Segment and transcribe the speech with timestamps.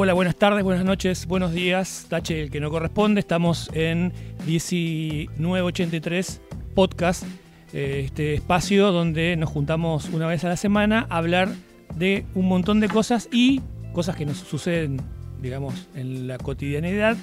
[0.00, 2.06] Hola, buenas tardes, buenas noches, buenos días.
[2.08, 3.18] Tache, el que no corresponde.
[3.18, 4.12] Estamos en
[4.46, 6.40] 1983
[6.76, 7.24] Podcast,
[7.72, 11.48] eh, este espacio donde nos juntamos una vez a la semana a hablar
[11.96, 13.60] de un montón de cosas y
[13.92, 15.00] cosas que nos suceden,
[15.42, 17.16] digamos, en la cotidianidad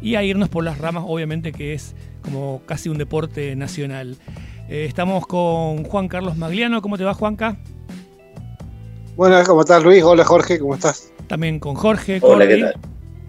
[0.00, 4.18] y a irnos por las ramas, obviamente, que es como casi un deporte nacional.
[4.68, 6.80] Eh, estamos con Juan Carlos Magliano.
[6.80, 7.56] ¿Cómo te va, Juanca?
[9.16, 10.04] Buenas, ¿cómo estás, Luis?
[10.04, 11.10] Hola, Jorge, ¿cómo estás?
[11.30, 12.18] También con Jorge.
[12.22, 12.74] Hola, ¿qué tal?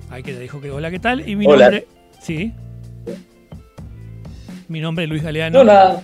[0.10, 1.30] Ahí que te dijo que hola, ¿qué tal?
[1.30, 1.66] Y mi Hola.
[1.66, 1.88] nombre.
[2.20, 2.52] Sí.
[4.68, 5.60] Mi nombre es Luis Galeano.
[5.60, 6.02] No, nada.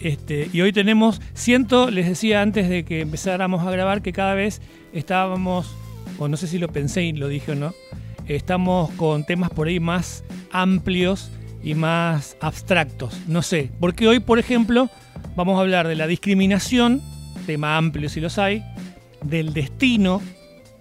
[0.00, 4.32] Este, y hoy tenemos, siento, les decía antes de que empezáramos a grabar, que cada
[4.32, 4.62] vez
[4.94, 5.76] estábamos,
[6.18, 7.74] o no sé si lo pensé y lo dije o no,
[8.26, 11.30] estamos con temas por ahí más amplios
[11.62, 13.20] y más abstractos.
[13.28, 14.88] No sé, porque hoy, por ejemplo,
[15.36, 17.02] vamos a hablar de la discriminación,
[17.44, 18.64] tema amplio si los hay,
[19.22, 20.22] del destino,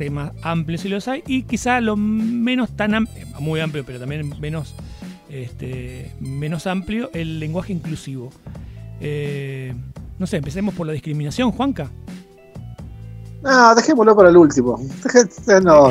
[0.01, 4.33] tema amplio si los hay, y quizá lo menos tan amplio, muy amplio, pero también
[4.39, 4.73] menos,
[5.29, 8.31] este, menos amplio, el lenguaje inclusivo.
[8.99, 9.75] Eh,
[10.17, 11.91] no sé, empecemos por la discriminación, Juanca.
[13.43, 14.79] No, dejémoslo para el último.
[15.63, 15.89] No,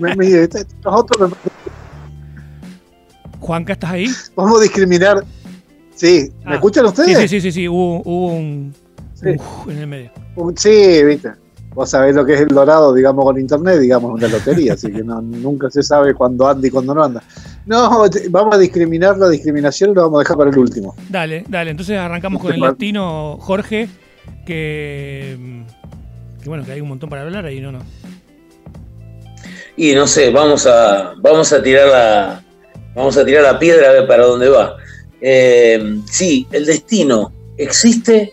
[0.00, 0.48] me- me-
[0.84, 1.36] nosotros me-
[3.40, 4.06] Juanca, ¿estás ahí?
[4.36, 5.24] vamos a discriminar.
[5.96, 7.18] Sí, ¿me Ah, escuchan ustedes?
[7.18, 8.72] Sí, sí, sí, sí, hubo, hubo un,
[9.14, 9.30] Sí.
[9.36, 10.10] uf en el medio.
[10.36, 11.30] Un- Sí, viste.
[11.74, 15.04] Vos sabés lo que es el dorado, digamos, con internet, digamos, una lotería, así que
[15.04, 17.22] no, nunca se sabe cuándo anda y cuándo no anda.
[17.64, 20.96] No, vamos a discriminar la discriminación y lo vamos a dejar para el último.
[21.08, 23.88] Dale, dale, entonces arrancamos con el destino, Jorge,
[24.44, 25.64] que,
[26.42, 27.70] que bueno, que hay un montón para hablar ahí, ¿no?
[27.70, 27.80] no.
[29.76, 32.44] Y no sé, vamos a, vamos a tirar la,
[32.94, 34.76] vamos a tirar la piedra a ver para dónde va.
[35.20, 38.32] Eh, sí, el destino existe,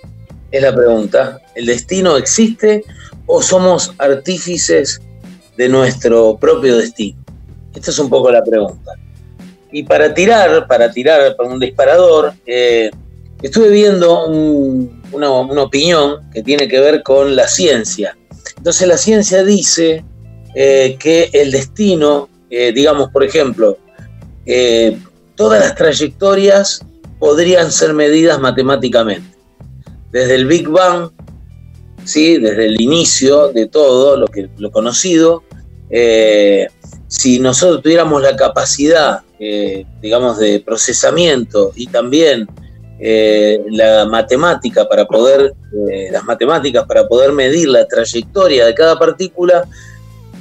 [0.52, 1.40] es la pregunta.
[1.56, 2.84] ¿El destino existe
[3.28, 5.00] o somos artífices
[5.56, 7.20] de nuestro propio destino?
[7.76, 8.94] Esta es un poco la pregunta.
[9.72, 12.90] Y para tirar, para tirar para un disparador, eh,
[13.42, 18.18] estuve viendo un- una, opinión que tiene que ver con la ciencia.
[18.58, 20.04] Entonces la ciencia dice
[20.56, 23.78] eh, que el destino, eh, digamos, por ejemplo,
[25.36, 26.82] todas las trayectorias
[27.20, 29.38] podrían ser medidas matemáticamente.
[30.12, 31.12] Desde el Big Bang,
[32.08, 32.38] ¿sí?
[32.38, 35.44] desde el inicio de todo lo, que, lo conocido,
[35.90, 36.68] eh,
[37.08, 42.48] si nosotros tuviéramos la capacidad, eh, digamos, de procesamiento y también
[43.00, 45.54] eh, la matemática para poder,
[46.12, 49.66] las matemáticas para poder medir la trayectoria de cada partícula,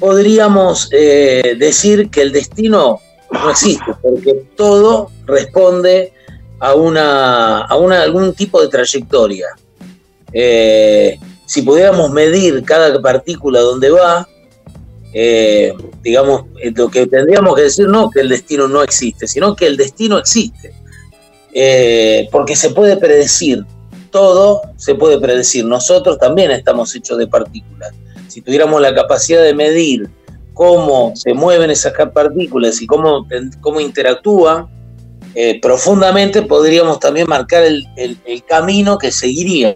[0.01, 3.01] podríamos decir que el destino
[3.31, 6.13] no existe, porque todo responde
[6.61, 9.49] a, una, a una- algún tipo de trayectoria.
[11.47, 14.29] Si pudiéramos medir cada partícula donde va,
[15.15, 19.57] eh, digamos, eh, lo que tendríamos que decir no que el destino no existe, sino
[19.57, 20.75] que el destino existe.
[21.55, 23.65] Eh, porque se puede predecir,
[24.11, 25.65] todo se puede predecir.
[25.65, 27.93] Nosotros también estamos hechos de partículas
[28.29, 30.11] si tuviéramos la capacidad de medir
[30.53, 33.27] cómo se mueven esas partículas y cómo,
[33.63, 34.67] cómo interactúan,
[35.63, 39.75] profundamente podríamos también marcar el, el- el camino que seguirían.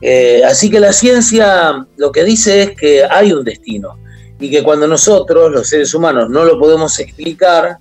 [0.00, 3.98] Eh, así que la ciencia lo que dice es que hay un destino
[4.38, 7.78] y que cuando nosotros, los seres humanos, no lo podemos explicar,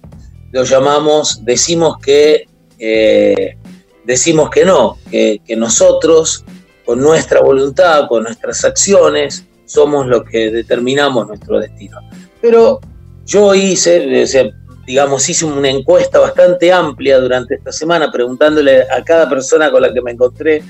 [0.51, 2.47] lo llamamos, decimos que,
[2.79, 3.57] eh,
[4.05, 6.45] decimos que no, que, nosotros,
[6.85, 11.99] con nuestra voluntad, con nuestras acciones, somos los que determinamos nuestro destino.
[12.41, 12.79] Pero
[13.25, 14.53] yo hice,
[14.85, 19.93] digamos, hice una encuesta bastante amplia durante esta semana preguntándole a cada persona con la
[19.93, 20.63] que me encontré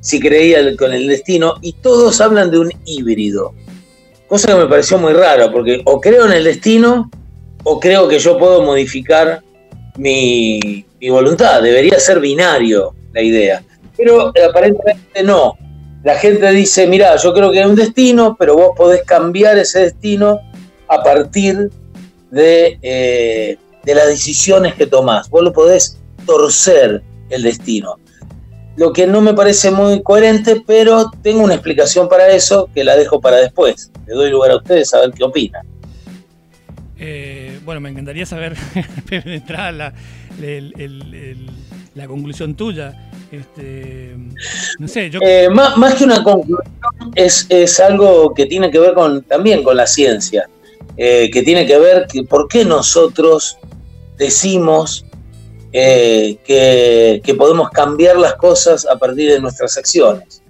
[0.00, 3.54] si creía con el destino y todos hablan de un híbrido.
[4.26, 7.10] Cosa que me pareció muy raro, porque o creo en el destino
[7.64, 9.42] o creo que yo puedo modificar
[9.96, 11.62] mi, mi voluntad.
[11.62, 13.62] Debería ser binario la idea.
[13.96, 15.56] Pero eh, aparentemente no.
[16.02, 19.80] La gente dice, mira, yo creo que hay un destino, pero vos podés cambiar ese
[19.80, 20.40] destino
[20.88, 21.70] a partir
[22.30, 25.28] de, eh, de las decisiones que tomás.
[25.28, 27.96] Vos lo podés torcer el destino.
[28.80, 32.96] Lo que no me parece muy coherente, pero tengo una explicación para eso que la
[32.96, 33.90] dejo para después.
[34.06, 35.66] Le doy lugar a ustedes a ver qué opinan.
[36.98, 38.56] Eh, bueno, me encantaría saber
[39.10, 39.94] de entrada la,
[40.40, 41.50] el- el- el-
[41.94, 43.10] la conclusión tuya.
[43.30, 44.16] Este,
[44.78, 45.20] no sé, yo.
[45.22, 46.62] Eh, más, más que una conclusión,
[47.14, 50.48] es, es algo que tiene que ver con, también con la ciencia,
[50.96, 53.58] eh, que tiene que ver que por qué nosotros
[54.16, 55.04] decimos
[55.72, 60.42] eh, que, podemos cambiar las cosas a partir de nuestras acciones.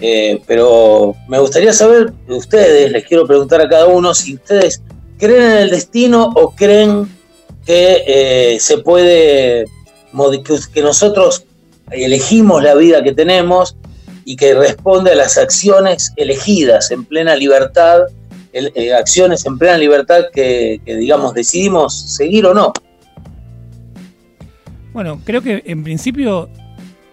[0.00, 4.82] Eh, pero me gustaría saber de ustedes, les quiero preguntar a cada uno si ustedes
[5.18, 7.08] creen en el destino o creen
[7.64, 9.66] que eh, se puede,
[10.72, 11.44] que nosotros
[11.90, 13.76] elegimos la vida que tenemos
[14.24, 18.02] y que responde a las acciones elegidas en plena libertad,
[18.96, 22.72] acciones en plena libertad que, que, digamos, decidimos seguir o no.
[24.98, 26.50] Bueno, creo que en principio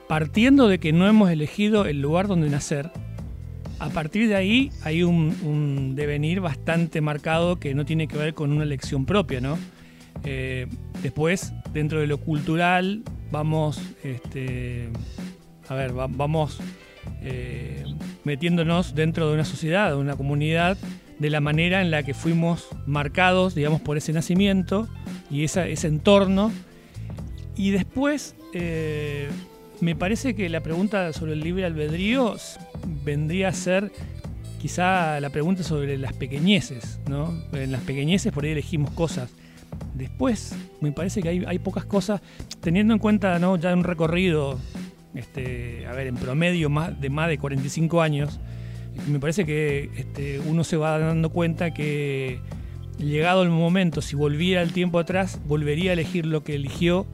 [0.07, 2.89] partiendo de que no hemos elegido el lugar donde nacer,
[3.77, 8.51] a partir de ahí hay un, devenir bastante marcado que no tiene que ver con
[8.51, 9.59] una elección propia, ¿no?
[10.23, 10.65] Eh,
[11.03, 14.89] después, dentro de lo cultural, vamos, este,
[15.69, 16.57] a ver, vamos
[17.21, 17.83] eh,
[18.23, 20.75] metiéndonos dentro de una sociedad, de una comunidad,
[21.19, 24.87] de la manera en la que fuimos marcados, digamos, por ese nacimiento
[25.29, 26.51] y ese entorno.
[27.57, 29.29] Y después, eh,
[29.81, 32.35] me parece que la pregunta sobre el libre albedrío
[33.03, 33.91] vendría a ser
[34.59, 37.33] quizá la pregunta sobre las pequeñeces, ¿no?
[37.53, 39.29] En las pequeñeces por ahí elegimos cosas.
[39.93, 42.21] Después, me parece que hay, pocas cosas,
[42.61, 43.57] teniendo en cuenta ¿no?
[43.57, 44.59] ya un recorrido,
[45.13, 48.39] este, a ver, en promedio más de más de 45 años,
[49.07, 52.39] me parece que este, uno se va dando cuenta que
[52.97, 57.05] llegado el momento, si volviera el tiempo atrás, volvería a elegir lo que eligió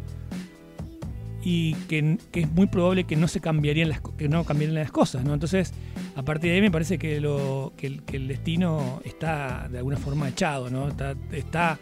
[1.43, 5.23] y que, es muy probable que no se cambiarían las, que no cambiarían las cosas,
[5.23, 5.33] ¿no?
[5.33, 5.73] Entonces,
[6.15, 10.29] a partir de ahí me parece que, lo, que, el, destino está de alguna forma
[10.29, 10.87] echado, ¿no?
[10.87, 11.79] Está, está,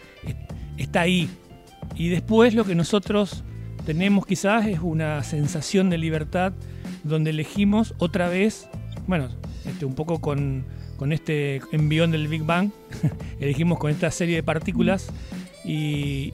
[0.77, 1.29] está ahí.
[1.95, 3.43] Y después lo que nosotros
[3.85, 6.53] tenemos quizás es una sensación de libertad
[7.03, 8.69] donde elegimos otra vez,
[9.07, 9.29] bueno,
[9.65, 10.65] este, un poco con,
[10.95, 12.71] con este envión del Big Bang,
[13.39, 15.11] elegimos con esta serie de partículas
[15.63, 16.31] y,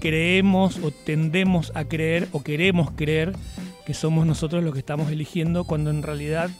[0.00, 3.32] creemos o tendemos a creer o queremos creer
[3.86, 6.50] que somos nosotros los que estamos eligiendo cuando en realidad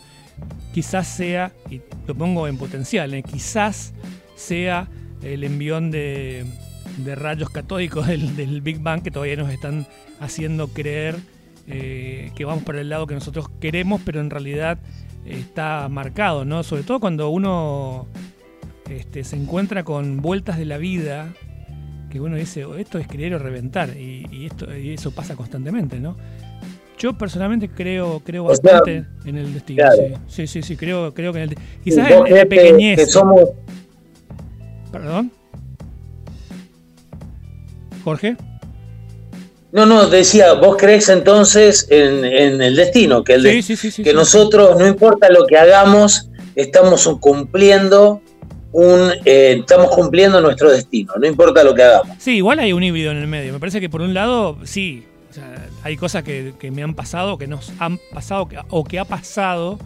[0.72, 3.22] quizás sea, y lo pongo en potencial, ¿eh?
[3.22, 3.92] quizás
[4.36, 4.88] sea
[5.22, 6.46] el envión de,
[7.14, 8.06] rayos catódicos
[8.36, 9.86] del, Big Bang que todavía nos están
[10.18, 11.16] haciendo creer
[11.66, 14.78] eh, que vamos para el lado que nosotros queremos, pero en realidad
[15.24, 16.62] está marcado, ¿no?
[16.62, 18.06] Sobre todo cuando uno
[18.88, 21.32] este, se encuentra con vueltas de la vida
[22.10, 25.98] que uno dice, oh, esto es creer o reventar, y, esto, y eso pasa constantemente,
[25.98, 26.16] ¿no?
[26.98, 29.84] Yo personalmente creo, creo bastante en el destino.
[30.28, 30.46] Sí.
[30.46, 33.10] sí, sí, creo, creo que en el Quizás en, la pequeñez.
[33.10, 33.48] somos...
[34.92, 35.32] ¿Perdón?
[38.04, 38.36] ¿Jorge?
[39.72, 42.24] No, no, decía, vos crees entonces en,
[42.60, 43.64] el destino, que, el
[44.02, 48.20] que nosotros, no importa lo que hagamos, estamos cumpliendo
[48.72, 52.16] un eh, estamos cumpliendo nuestro destino, no importa lo que hagamos.
[52.18, 53.52] Sí, igual hay un híbrido en el medio.
[53.52, 55.04] Me parece que por un lado, sí,
[55.82, 59.78] hay cosas que, me han pasado, que nos han pasado, o que ha pasado,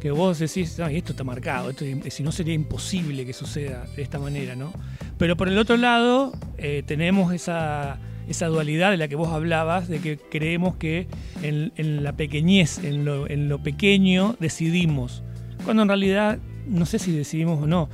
[0.00, 4.02] que vos decís, no, esto está marcado, esto, si no sería imposible que suceda de
[4.02, 4.72] esta manera, ¿no?
[5.18, 7.98] Pero por el otro lado, eh, tenemos esa,
[8.28, 11.06] esa dualidad de la que vos hablabas, de que creemos que
[11.42, 15.22] en, la pequeñez, en lo, en lo pequeño, decidimos.
[15.64, 17.88] Cuando en realidad, no sé si decidimos o no,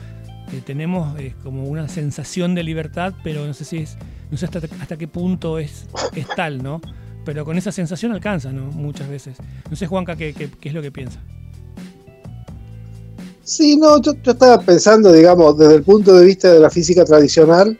[0.58, 3.97] tenemos eh, como una sensación de libertad, pero no sé si es,
[4.31, 6.81] no sé hasta, qué punto es, es tal, ¿no?
[7.25, 8.64] Pero con esa sensación alcanza, ¿no?
[8.73, 9.37] Muchas veces.
[9.70, 11.20] No sé, Juanca, qué, qué, es lo que piensa.
[13.44, 17.78] Sí, no, yo, estaba pensando, digamos, desde el punto de vista de la física tradicional,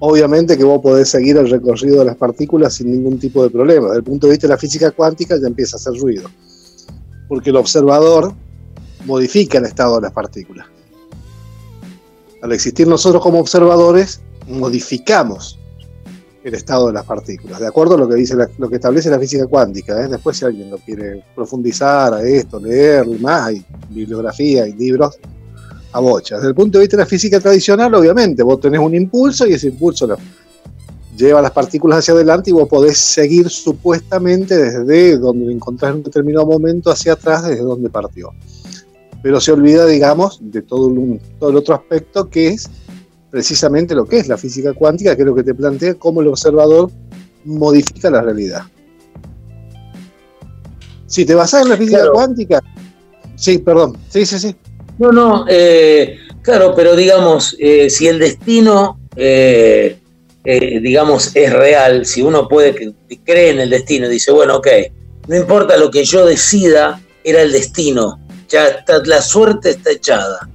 [0.00, 3.86] obviamente que vos podés seguir el recorrido de las partículas sin ningún tipo de problema.
[3.88, 6.28] Desde el punto de vista de la física cuántica ya empieza a hacer ruido,
[7.28, 8.34] porque el observador
[9.06, 10.66] modifica el estado de las partículas
[12.42, 15.58] al existir nosotros como observadores, modificamos
[16.42, 19.18] el estado de las partículas, de acuerdo a lo que dice lo que establece la
[19.18, 20.02] física cuántica.
[20.02, 20.08] ¿eh?
[20.08, 25.18] Después, si alguien lo quiere profundizar a esto, leer más, hay bibliografía, hay libros
[25.92, 26.36] a bocha.
[26.36, 29.52] Desde el punto de vista de la física tradicional, obviamente, vos tenés un impulso y
[29.52, 30.16] ese impulso lo
[31.16, 36.02] lleva las partículas hacia adelante y vos podés seguir supuestamente desde donde encontrás en un
[36.04, 38.32] determinado momento hacia atrás, desde donde partió
[39.22, 40.92] pero se olvida, digamos, de todo,
[41.38, 42.70] todo el otro aspecto que es
[43.30, 46.28] precisamente lo que es la física cuántica, que es lo que te plantea cómo el
[46.28, 46.90] observador
[47.44, 48.62] modifica la realidad.
[51.06, 52.62] Si te basas en la física cuántica,
[53.36, 54.56] sí, perdón, sí, sí, sí.
[54.98, 59.98] No, no, eh, claro, pero digamos, eh, si el destino, eh,
[60.44, 64.68] digamos, es real, si uno puede cree en el destino y dice, bueno, ok,
[65.28, 70.48] no importa lo que yo decida, era el destino, ya está, la suerte está echada.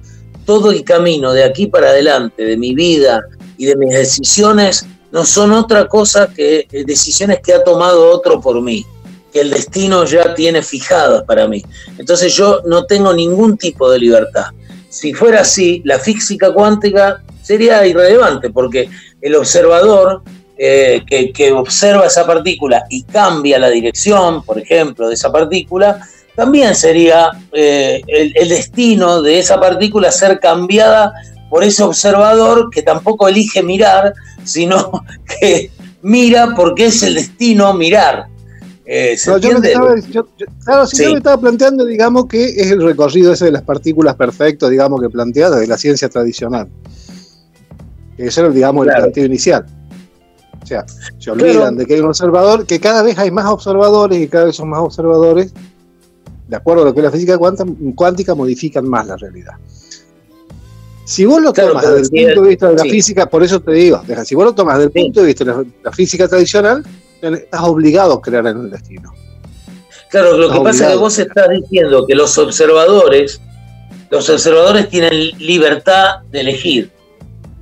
[0.44, 3.22] Todo el camino de aquí para adelante, de mi vida
[3.56, 8.40] y de mis decisiones, no son otra cosa que eh, decisiones que ha tomado otro
[8.40, 8.84] por mí,
[9.32, 11.64] que el destino ya tiene fijadas para mí.
[11.98, 14.46] Entonces yo no tengo ningún tipo de libertad.
[14.88, 18.88] Si fuera así, la física cuántica sería irrelevante porque
[19.20, 20.22] el observador
[20.58, 26.00] eh, que, observa esa partícula y cambia la dirección, por ejemplo, de esa partícula,
[26.36, 31.12] también sería eh, el, destino de esa partícula ser cambiada
[31.48, 34.12] por ese observador que tampoco elige mirar,
[34.44, 34.92] sino
[35.40, 35.70] que
[36.02, 38.26] mira porque es el destino mirar.
[38.84, 40.28] Eh, yo,
[40.64, 44.14] claro, sí, yo me estaba planteando, digamos, que es el recorrido ese de las partículas
[44.14, 46.68] perfecto, digamos, que planteada de la ciencia tradicional.
[48.16, 49.66] Ese era, digamos, el planteo inicial.
[50.62, 50.84] O sea,
[51.18, 54.46] se olvidan de que hay un observador, que cada vez hay más observadores y cada
[54.46, 55.52] vez son más observadores,
[56.48, 59.54] de acuerdo a lo que la física cuántica, modifican más la realidad.
[61.04, 63.72] Si vos lo tomas desde el punto de vista de la física, por eso te
[63.72, 66.84] digo, si vos lo tomas desde el punto de vista de la, física tradicional,
[67.20, 69.12] estás obligado a crear en el destino.
[70.10, 73.40] Claro, lo que pasa es que vos estás diciendo que los observadores,
[74.10, 76.95] los observadores tienen libertad de elegir.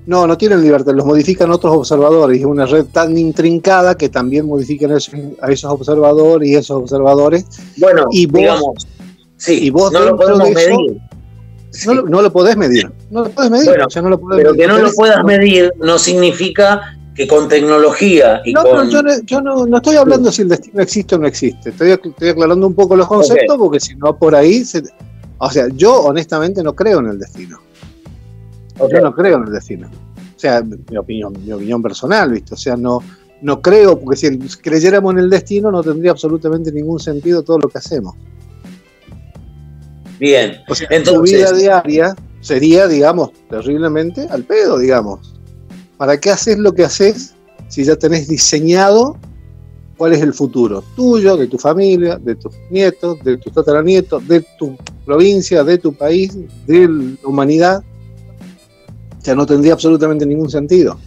[0.06, 2.38] No, no tienen libertad, los modifican otros observadores.
[2.38, 7.46] Es una red tan intrincada que también modifican a esos observadores y esos observadores.
[7.78, 8.86] Bueno, y digamos,
[9.36, 11.00] sí, y vos no lo podemos medir.
[11.86, 12.90] No, lo podés medir.
[13.10, 13.70] No lo podés medir.
[13.70, 18.90] pero que no lo puedas medir no significa que con tecnología y no, con...
[18.90, 21.70] yo, no, yo no, estoy hablando si el destino existe o no existe.
[21.70, 24.64] Estoy, estoy aclarando un poco los conceptos porque si no por ahí...
[25.38, 27.63] o sea, yo honestamente no creo en el destino.
[28.78, 29.88] Yo no creo en el destino.
[29.88, 32.54] O sea, mi opinión, mi opinión personal, ¿viste?
[32.54, 33.00] O sea, no,
[33.40, 37.68] no creo, porque si creyéramos en el destino no tendría absolutamente ningún sentido todo lo
[37.68, 38.14] que hacemos.
[40.18, 40.56] Bien.
[40.68, 45.34] O sea, tu vida diaria sería, digamos, terriblemente al pedo, digamos.
[45.96, 47.34] ¿Para qué haces lo que haces
[47.68, 49.16] si ya tenés diseñado
[49.96, 54.44] cuál es el futuro tuyo, de tu familia, de tus nietos, de tus tataranietos, de
[54.58, 57.84] tu provincia, de tu país, de la humanidad?
[59.24, 60.98] Ya no tendría absolutamente ningún sentido.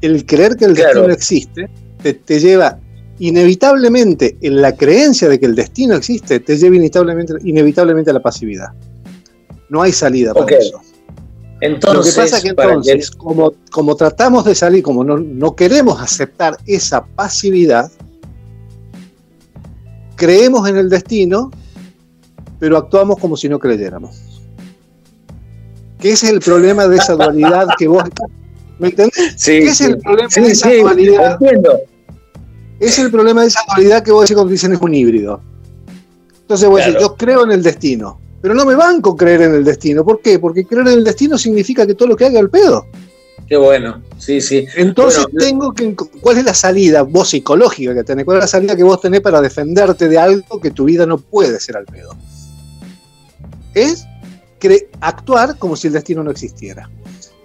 [0.00, 1.68] El creer que el destino existe
[2.02, 2.78] te, lleva
[3.18, 8.22] inevitablemente, en la creencia de que el destino existe, te lleva inevitablemente, inevitablemente a la
[8.22, 8.68] pasividad.
[9.68, 10.80] No hay salida para eso.
[11.60, 15.56] Entonces, Lo que pasa es que entonces, como, como tratamos de salir, como no, no
[15.56, 17.90] queremos aceptar esa pasividad,
[20.14, 21.50] creemos en el destino,
[22.60, 24.25] pero actuamos como si no creyéramos
[26.00, 28.04] que es el problema de esa dualidad que vos...
[28.78, 29.34] ¿Me entendés?
[29.36, 31.32] Sí, ¿Qué es el problema de esa dualidad?
[31.40, 31.80] Entiendo.
[32.78, 35.40] Es el problema de esa dualidad que vos decís cuando dicen es un híbrido.
[36.42, 39.64] Entonces vos decís, yo creo en el destino, pero no me banco creer en el
[39.64, 40.04] destino.
[40.04, 40.38] ¿Por qué?
[40.38, 42.86] Porque creer en el destino significa que todo lo que haga el pedo.
[43.48, 44.66] Qué bueno, sí, sí.
[44.74, 45.94] Entonces tengo que...
[46.20, 48.24] ¿Cuál es la salida vos psicológica que tenés?
[48.24, 51.18] ¿Cuál es la salida que vos tenés para defenderte de algo que tu vida no
[51.18, 52.10] puede ser al pedo?
[53.72, 54.04] Es
[55.00, 56.88] actuar como si el destino no existiera.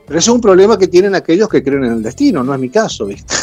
[0.07, 2.59] Pero eso es un problema que tienen aquellos que creen en el destino, no es
[2.59, 3.33] mi caso, ¿viste?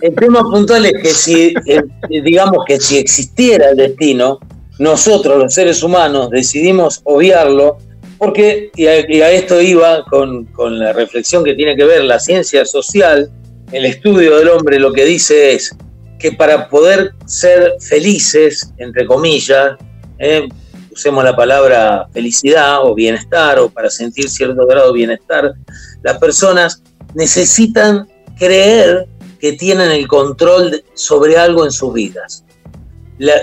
[0.00, 4.38] El tema puntual es que si, eh, digamos que si existiera el destino,
[4.78, 7.78] nosotros los seres humanos decidimos obviarlo,
[8.18, 12.64] porque, y a, esto iba con, con, la reflexión que tiene que ver la ciencia
[12.64, 13.30] social,
[13.70, 15.74] el estudio del hombre lo que dice es
[16.18, 19.76] que para poder ser felices, entre comillas,
[20.18, 20.48] eh,
[20.92, 25.54] usemos la palabra felicidad o bienestar o para sentir cierto grado de bienestar,
[26.02, 26.82] las personas
[27.14, 28.08] necesitan
[28.38, 29.08] creer
[29.40, 32.44] que tienen el control sobre algo en sus vidas.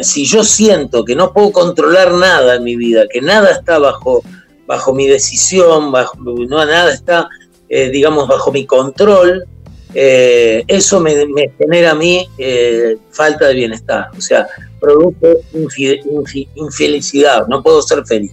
[0.01, 4.23] si yo siento que no puedo controlar nada en mi vida, que nada está bajo,
[4.65, 7.29] bajo mi decisión, bajo, no, nada está,
[7.69, 9.45] eh, digamos, bajo mi control,
[9.93, 11.15] eh, eso me,
[11.57, 14.09] genera a mí eh, falta de bienestar.
[14.17, 14.47] O sea,
[14.79, 15.41] produce
[16.55, 18.31] infelicidad, no puedo ser feliz.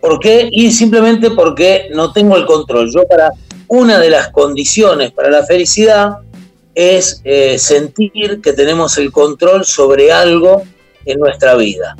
[0.00, 0.48] ¿Por qué?
[0.50, 2.90] Y simplemente porque no tengo el control.
[2.92, 3.30] Yo para
[3.66, 6.18] una de las condiciones para la felicidad
[6.74, 10.62] es eh, sentir que tenemos el control sobre algo
[11.04, 11.96] en nuestra vida.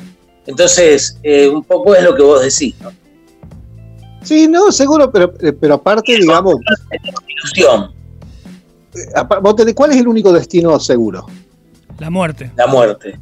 [0.47, 1.18] Entonces,
[1.52, 2.90] un poco es lo que vos decís, ¿no?
[4.23, 6.57] Sí, no, seguro, pero, pero aparte, digamos...
[7.28, 7.98] Ilusión.
[9.75, 11.26] ¿Cuál es el único destino seguro?
[11.99, 12.50] La muerte.
[12.57, 13.19] La muerte.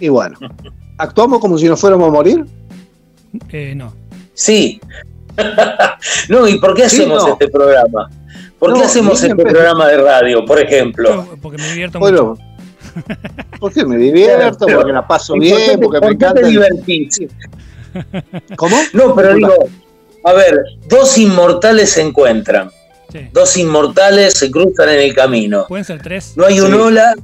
[0.00, 0.38] Y bueno,
[0.98, 2.44] ¿actuamos como si nos fuéramos a morir?
[3.50, 3.92] Eh, no.
[4.34, 4.80] Sí.
[6.28, 8.10] no, ¿y por qué hacemos este programa?
[8.58, 11.26] ¿Por qué hacemos este programa de radio, por ejemplo?
[11.42, 12.38] porque me divierto mucho.
[13.60, 16.40] Porque me divierto, porque la paso bien, porque me encanta.
[18.56, 18.76] ¿Cómo?
[18.94, 19.52] No, pero digo,
[20.24, 22.70] a ver, dos inmortales se encuentran.
[23.32, 25.64] Dos inmortales se cruzan en el camino.
[25.68, 26.32] Pueden ser tres.
[26.36, 27.14] No hay un hola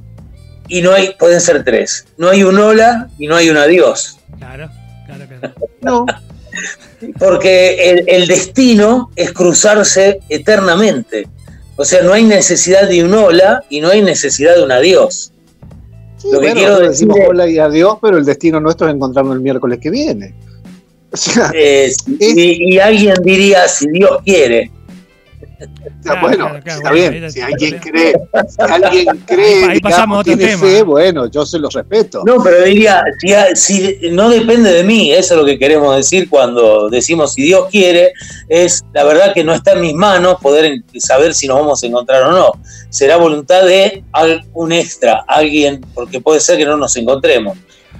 [0.67, 2.05] y no hay, pueden ser tres.
[2.17, 4.17] No hay un hola y no hay un adiós.
[4.37, 4.69] Claro,
[5.05, 5.53] claro, claro.
[5.81, 6.05] No,
[7.19, 11.27] Porque el, el destino es cruzarse eternamente.
[11.75, 15.31] O sea, no hay necesidad de un hola y no hay necesidad de un adiós.
[16.17, 18.95] Sí, Lo que bueno, quiero decir decimos hola y adiós, pero el destino nuestro es
[18.95, 20.33] encontrarnos el miércoles que viene.
[21.13, 24.71] O sea, Eh, y, y alguien diría, si Dios quiere.
[26.03, 27.31] Claro, bueno, claro, claro, está bueno, bien.
[27.31, 28.13] Si alguien cree,
[28.49, 30.61] si alguien cree, ahí digamos, tiene tema.
[30.67, 32.23] fe, bueno, yo se los respeto.
[32.25, 36.29] No, pero diría, si, si no depende de mí, eso es lo que queremos decir
[36.29, 38.13] cuando decimos si Dios quiere,
[38.49, 41.83] es la verdad que no está en mis manos poder en- saber si nos vamos
[41.83, 42.51] a encontrar o no.
[42.89, 44.03] Será voluntad de
[44.53, 47.57] un extra, alguien, porque puede ser que no nos encontremos.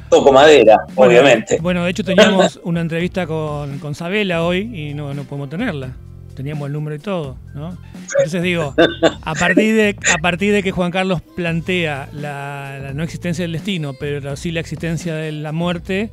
[0.10, 1.58] Toco madera, Bueno, obviamente.
[1.60, 5.89] Bueno, de hecho teníamos una entrevista con, con Sabela hoy y no, no podemos tenerla.
[6.35, 7.77] Teníamos el número y todo, ¿no?
[8.17, 8.73] Entonces digo,
[9.21, 13.51] a partir de, a partir de que Juan Carlos plantea la, la no existencia del
[13.53, 16.11] destino, pero sí la existencia de la muerte,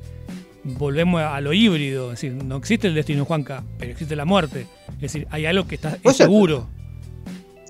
[0.65, 2.13] volvemos a lo híbrido.
[2.13, 4.67] Es decir, no existe el destino, Juanca, pero existe la muerte.
[4.97, 6.69] Es decir, hay algo que está es seguro.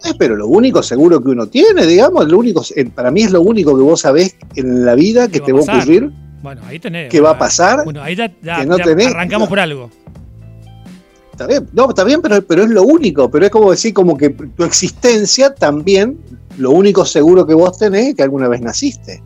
[0.05, 3.33] Eh, pero lo único seguro que uno tiene, digamos, lo único, eh, para mí es
[3.33, 6.11] lo único que vos sabés en la vida que ¿Qué te va a ocurrir,
[6.43, 7.11] Bueno, ahí tenés.
[7.11, 7.85] que va a pasar.
[7.85, 9.51] Bueno, ahí ya, ya- que no ya tenés, arrancamos no.
[9.51, 9.91] por algo.
[11.41, 14.15] Está bien, no, está bien, pero, pero es lo único, pero es como decir, como
[14.15, 16.19] que tu existencia también,
[16.59, 19.23] lo único seguro que vos tenés es que alguna vez naciste.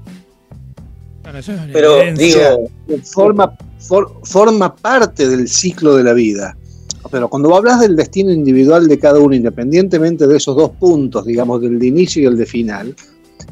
[1.37, 2.51] Eso es Pero evidencia.
[2.87, 6.57] digo, Forma, for- forma parte del ciclo de la vida.
[7.11, 11.27] Pero cuando vos hablas del destino individual de cada uno, independientemente de esos dos puntos,
[11.27, 12.95] digamos, del de inicio y el de final,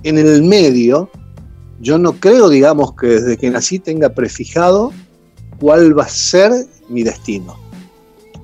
[0.04, 1.10] en el medio,
[1.80, 4.92] yo no creo, digamos, que desde que nací tenga prefijado
[5.58, 6.52] cuál va a ser
[6.88, 7.56] mi destino.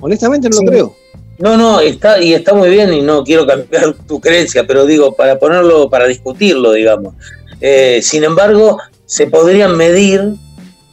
[0.00, 0.64] Honestamente no Sí.
[0.64, 0.96] lo creo.
[1.38, 5.14] No, no, está, y está muy bien y no quiero cambiar tu creencia, pero digo,
[5.14, 7.14] para ponerlo, para discutirlo, digamos.
[7.60, 10.34] Eh, sin embargo, se podrían medir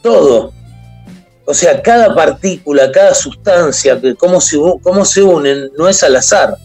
[0.02, 0.52] todo.
[1.44, 6.16] O sea, cada partícula, cada sustancia, que cómo se, cómo se unen, no es al
[6.16, 6.56] azar.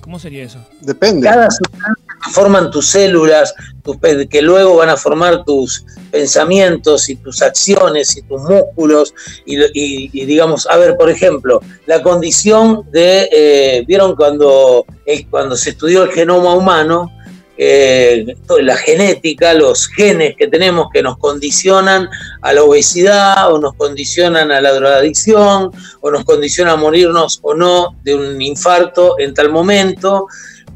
[0.00, 0.58] ¿Cómo sería eso?
[0.80, 1.26] Depende.
[1.26, 1.94] Cada sustancia
[2.24, 3.96] que forman tus células, tus
[4.30, 9.12] que luego van a formar tus pensamientos y tus acciones y tus músculos.
[9.44, 15.70] Y, digamos, a ver, por ejemplo, la condición de, eh, ¿vieron cuando, eh, cuando se
[15.70, 17.10] estudió el genoma humano?
[17.56, 22.08] eh, la genética, los genes que tenemos que nos condicionan
[22.42, 27.54] a la obesidad o nos condicionan a la drogadicción o nos condicionan a morirnos o
[27.54, 30.26] no de un infarto en tal momento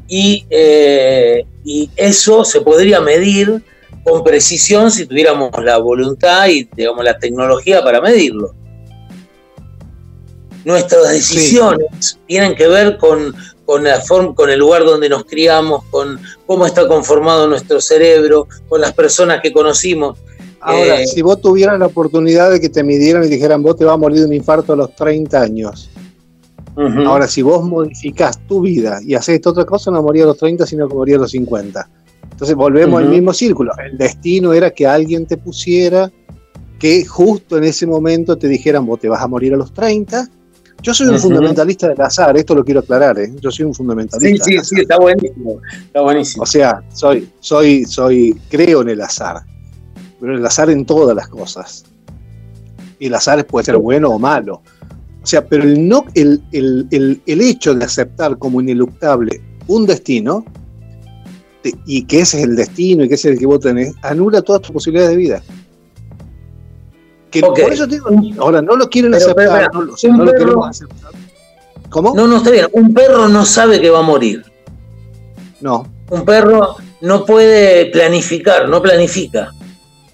[0.07, 0.45] y,
[1.65, 3.61] y eso se podría medir
[4.03, 8.53] con precisión si tuviéramos la voluntad y digamos la tecnología para medirlo.
[10.65, 13.33] Nuestras decisiones tienen que ver con,
[13.65, 18.47] con, la forma, con el lugar donde nos criamos, con cómo está conformado nuestro cerebro,
[18.67, 20.17] con las personas que conocimos.
[20.59, 23.85] Ahora, Eh, si vos tuvieras la oportunidad de que te midieran y dijeran, vos te
[23.85, 25.89] vas a morir de un infarto a los 30 años.
[27.05, 30.37] Ahora, si vos modificás tu vida y haces esta otra cosa, no moría a los
[30.37, 31.89] 30, sino que moría a los 50.
[32.39, 33.73] Entonces volvemos al mismo círculo.
[33.83, 36.09] El destino era que alguien te pusiera,
[36.79, 40.25] que justo en ese momento te dijeran, vos te vas a morir a los 30.
[40.81, 43.33] Yo soy un fundamentalista del azar, esto lo quiero aclarar, ¿eh?
[43.41, 44.45] yo soy un sí, fundamentalista.
[44.45, 44.79] sí, sí, azar.
[44.79, 45.59] está buenísimo.
[45.87, 46.43] Está buenísimo.
[46.43, 49.41] O sea, soy, soy, soy, creo en el azar,
[50.21, 51.83] pero el azar en todas las cosas.
[52.99, 54.61] Y el azar puede ser bueno o malo.
[55.21, 59.85] O sea, pero el, no, el, el, el, el hecho de aceptar como ineluctable un
[59.85, 60.45] destino,
[61.61, 63.93] te- y que ese es el destino y que ese es el que vos tenés,
[64.01, 65.43] anula todas tus posibilidades de vida.
[67.31, 67.41] Que.
[67.41, 70.31] Por eso te digo, ahora no lo quieren Pero, aceptar, pero, pero, no, lo, no
[70.33, 71.11] queremos aceptar.
[71.89, 72.13] ¿Cómo?
[72.15, 72.67] No, no, está bien.
[72.71, 74.43] Un perro no sabe que va a morir.
[75.61, 75.87] no.
[76.11, 79.51] Un perro no puede planificar, no planifica.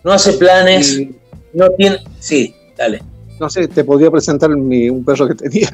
[0.03, 1.15] No hace planes, Y-
[1.53, 1.99] no tiene.
[2.19, 3.01] Sí, dale.
[3.39, 5.69] No sé, te podría presentar mi- un perro que tenía.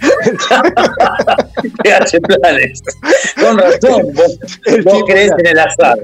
[1.82, 2.82] Te hace planes.
[3.40, 5.98] Con razón, vos, El vos tipo crees en el azar.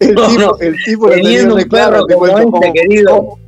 [0.00, 0.56] El No, tipo, no.
[0.60, 3.38] el tipo Teniendo un claro, perro te como cuento este, cómo- querido.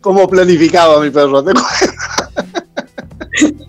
[0.00, 1.42] cómo- planificaba mi perro.
[1.44, 1.62] te cuento.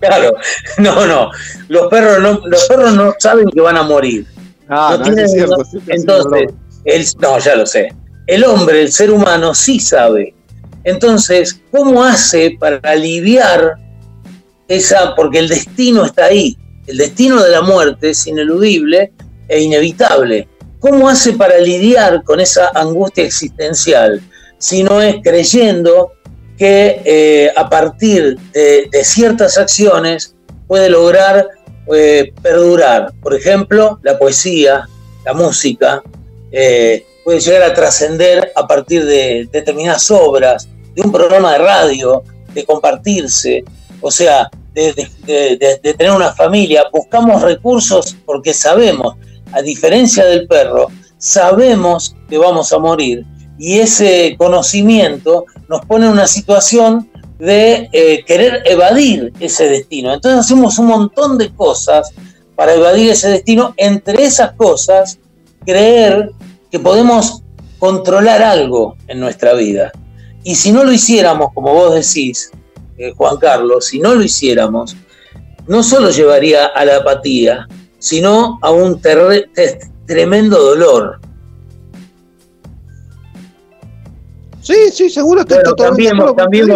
[0.00, 0.34] Claro.
[0.78, 1.30] No, no.
[1.68, 4.26] Los perros no, los perros no saben que van a morir.
[4.68, 5.80] Ah, No no, tiene- eso es cierto.
[5.86, 6.48] Entonces,
[6.84, 7.92] el, no, ya lo sé.
[8.26, 10.34] El hombre, el ser humano, sí sabe.
[10.84, 13.76] Entonces, ¿cómo hace para aliviar
[14.68, 15.14] esa?
[15.14, 16.56] Porque el destino está ahí.
[16.86, 19.12] El destino de la muerte es ineludible
[19.48, 20.48] e inevitable.
[20.78, 24.20] ¿Cómo hace para lidiar con esa angustia existencial?
[24.58, 26.12] Si no es creyendo
[26.58, 30.34] que eh, a partir de, ciertas acciones
[30.66, 31.48] puede lograr
[31.94, 33.12] eh, perdurar.
[33.22, 34.88] Por ejemplo, la poesía,
[35.24, 36.02] la música,
[36.52, 42.22] eh, puede llegar a trascender a partir de determinadas obras, de un programa de radio,
[42.52, 43.64] de compartirse,
[44.00, 46.84] o sea, de, tener una familia.
[46.92, 49.16] Buscamos recursos porque sabemos,
[49.52, 53.24] a diferencia del perro, sabemos que vamos a morir
[53.58, 60.12] y ese conocimiento nos pone en una situación de eh, querer evadir ese destino.
[60.12, 62.10] Entonces hacemos un montón de cosas
[62.56, 65.18] para evadir ese destino, entre esas cosas,
[65.64, 66.30] creer
[66.70, 67.42] que podemos
[67.78, 69.92] controlar algo en nuestra vida.
[70.44, 72.52] Y si no lo hiciéramos, como vos decís,
[72.98, 74.94] eh, Juan Carlos, si no lo hiciéramos,
[75.66, 77.66] no solo llevaría a la apatía,
[77.98, 79.00] sino a un
[80.06, 81.18] tremendo dolor.
[84.60, 86.68] Sí, sí, seguro que también, también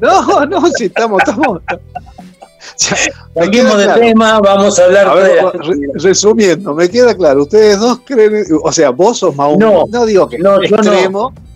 [0.00, 1.60] No, no, sí, estamos, estamos.
[3.34, 5.52] Cambiemos de tema, vamos a hablar
[5.94, 10.28] Resumiendo, me queda claro, ustedes dos creen, o sea, vos sos más no, no digo
[10.28, 11.51] que no, extremo, no,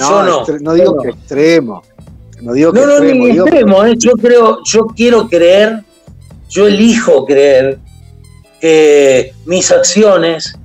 [0.00, 1.82] no, no, digo que extremo,
[2.40, 5.82] no digo que no, extremo, ni extremo, eh, yo creo, yo quiero creer,
[6.48, 7.78] yo elijo creer
[8.60, 10.58] que mis acciones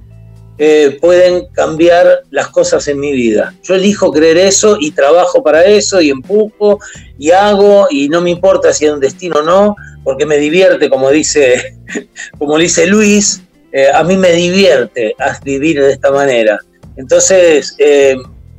[0.57, 3.53] eh, pueden cambiar las cosas en mi vida.
[3.63, 6.79] Yo elijo creer eso y trabajo para eso y empujo
[7.17, 10.89] y hago y no me importa si hay un destino o no, porque me divierte,
[10.89, 11.77] como dice,
[12.37, 13.41] como dice Luis,
[13.73, 16.57] eh, a mí me divierte vivir de esta manera.
[16.95, 18.15] Entonces, eh,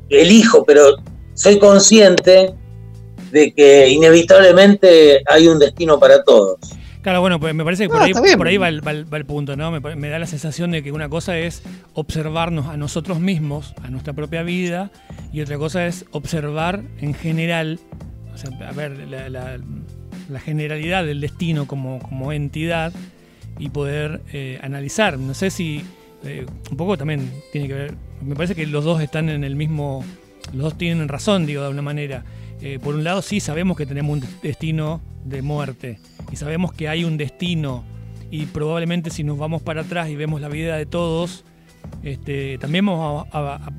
[0.09, 0.97] elijo, pero
[1.35, 2.55] soy consciente
[3.31, 6.59] de que inevitablemente hay un destino para todos.
[7.07, 9.71] Claro, bueno, pues me parece que por, ah, ahí, va, el, punto, ¿no?
[9.71, 11.62] Me, da la sensación de que una cosa es
[11.95, 14.90] observarnos a nosotros mismos, a nuestra propia vida,
[15.33, 17.79] y otra cosa es observar en general,
[18.35, 22.92] o sea, a ver, la, generalidad del destino como, como entidad
[23.57, 25.16] y poder eh, analizar.
[25.16, 25.85] No sé si
[26.27, 29.57] eh, un poco también tiene que ver, me parece que los dos están en el
[29.57, 30.05] mismo,
[30.53, 32.25] los dos tienen razón, digo, de alguna manera.
[32.61, 35.99] Eh, por un lado sí sabemos que tenemos un destino de muerte
[36.33, 37.85] y sabemos que hay un destino
[38.31, 41.45] y probablemente si nos vamos para atrás y vemos la vida de todos,
[42.03, 43.71] este, también vamos a,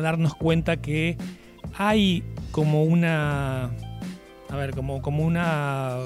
[0.00, 1.18] darnos cuenta que
[1.76, 3.70] hay como una,
[4.48, 5.98] a ver, como, como una,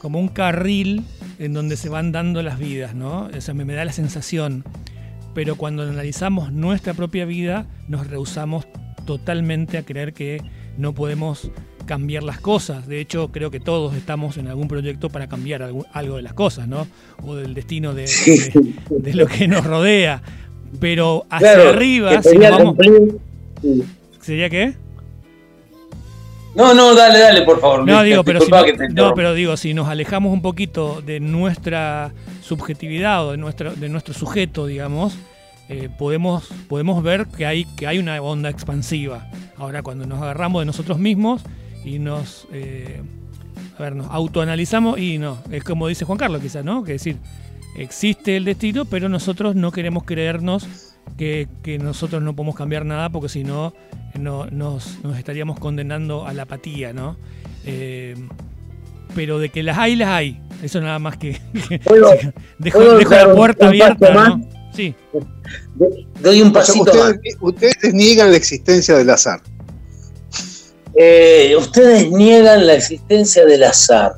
[0.00, 1.04] como un carril
[1.38, 3.28] en donde se van dando las vidas, ¿no?
[3.36, 4.64] O sea, me, me da la sensación.
[5.34, 8.66] Pero cuando analizamos nuestra propia vida, nos rehusamos
[9.04, 10.42] totalmente a creer que
[10.78, 11.50] no podemos
[11.86, 12.86] cambiar las cosas.
[12.86, 16.68] De hecho, creo que todos estamos en algún proyecto para cambiar algo, de las cosas,
[16.68, 16.86] ¿no?
[17.22, 18.06] O del destino de,
[19.14, 20.22] lo que nos rodea.
[20.80, 22.76] Pero hacia arriba, si vamos...
[24.20, 24.74] ¿Sería qué?
[26.56, 27.86] No, no, dale, dale, por favor.
[27.86, 28.50] No, digo, pero si
[28.94, 33.88] no, pero digo, si nos alejamos un poquito de nuestra subjetividad o de nuestro, de
[33.90, 35.18] nuestro sujeto, digamos,
[35.68, 39.28] eh, podemos, podemos ver que hay, que hay una onda expansiva.
[39.58, 41.42] Ahora, cuando nos agarramos de nosotros mismos
[41.84, 43.02] y nos, eh,
[43.78, 46.84] a ver, nos autoanalizamos y no, es como dice Juan Carlos quizás, ¿no?
[46.84, 47.18] Que decir,
[47.76, 50.66] existe el destino, pero nosotros no queremos creernos
[51.16, 53.74] que, nosotros no podemos cambiar nada porque si no,
[54.14, 57.16] no nos, estaríamos condenando a la apatía, ¿no?
[57.64, 58.14] Eh,
[59.14, 60.40] pero de que las hay, las hay.
[60.62, 61.40] Eso nada más que...
[62.58, 64.40] dejo, la puerta abierta, ¿no?
[64.74, 64.94] Sí.
[66.20, 69.40] Doy un pasito ustedes, ustedes niegan la existencia del azar.
[70.94, 74.12] Eh, ustedes niegan la existencia del azar.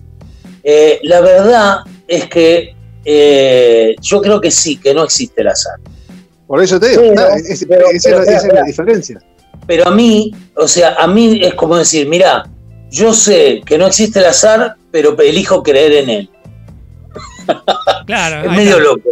[0.62, 2.74] Eh, la verdad es que
[3.04, 5.78] eh, yo creo que sí, que no existe el azar.
[6.48, 9.20] Por eso te digo, esa, es la diferencia.
[9.66, 12.48] Pero a mí, o sea, a mí es como decir, mira,
[12.90, 16.30] yo sé que no existe el azar, pero elijo creer en él.
[18.06, 19.10] Claro, es medio loco.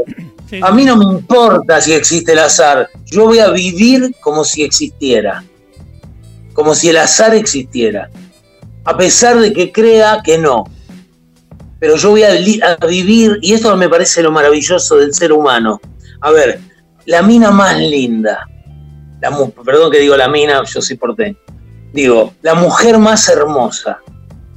[0.63, 4.63] a mí no me importa si existe el azar, yo voy a vivir como si
[4.63, 5.45] existiera
[6.57, 8.11] como si el azar existiera,
[8.85, 10.65] a pesar de que crea que no.
[11.79, 12.33] Pero yo voy a,
[12.89, 15.79] vivir, y esto me parece lo maravilloso del ser humano.
[16.23, 16.59] A ver,
[17.07, 18.47] la mina más linda,
[19.65, 21.37] perdón que digo la mina, yo soy porteño,
[21.93, 23.99] digo, la mujer más hermosa.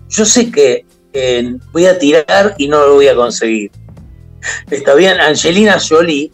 [0.10, 3.72] Yo sé que eh, voy a tirar y no lo voy a conseguir.
[4.70, 6.32] Está bien, Angelina Jolie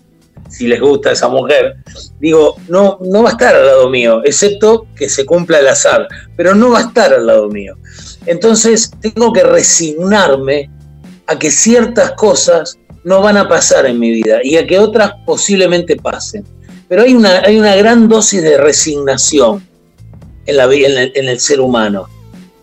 [0.50, 1.76] si les gusta esa mujer,
[2.20, 6.08] digo, no, no va a estar al lado mío, excepto que se cumpla el azar,
[6.38, 7.76] pero no va a estar al lado mío.
[8.26, 10.70] Entonces tengo que resignarme
[11.28, 15.14] a que ciertas cosas no van a pasar en mi vida y a que otras
[15.26, 16.44] posiblemente pasen.
[16.90, 19.66] Pero hay una, hay una gran dosis de resignación
[20.46, 22.08] en, la, en, el, en el ser humano.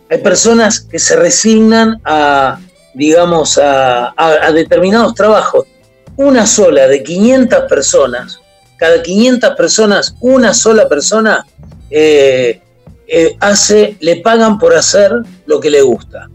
[0.09, 2.59] Hay personas que se resignan a,
[2.93, 5.65] digamos, a, a determinados trabajos
[6.15, 8.39] una sola de 500 personas,
[8.77, 11.45] cada 500 personas, una sola persona
[11.89, 12.61] eh,
[13.07, 15.11] eh, hace, le pagan por hacer
[15.45, 16.29] lo que le gusta.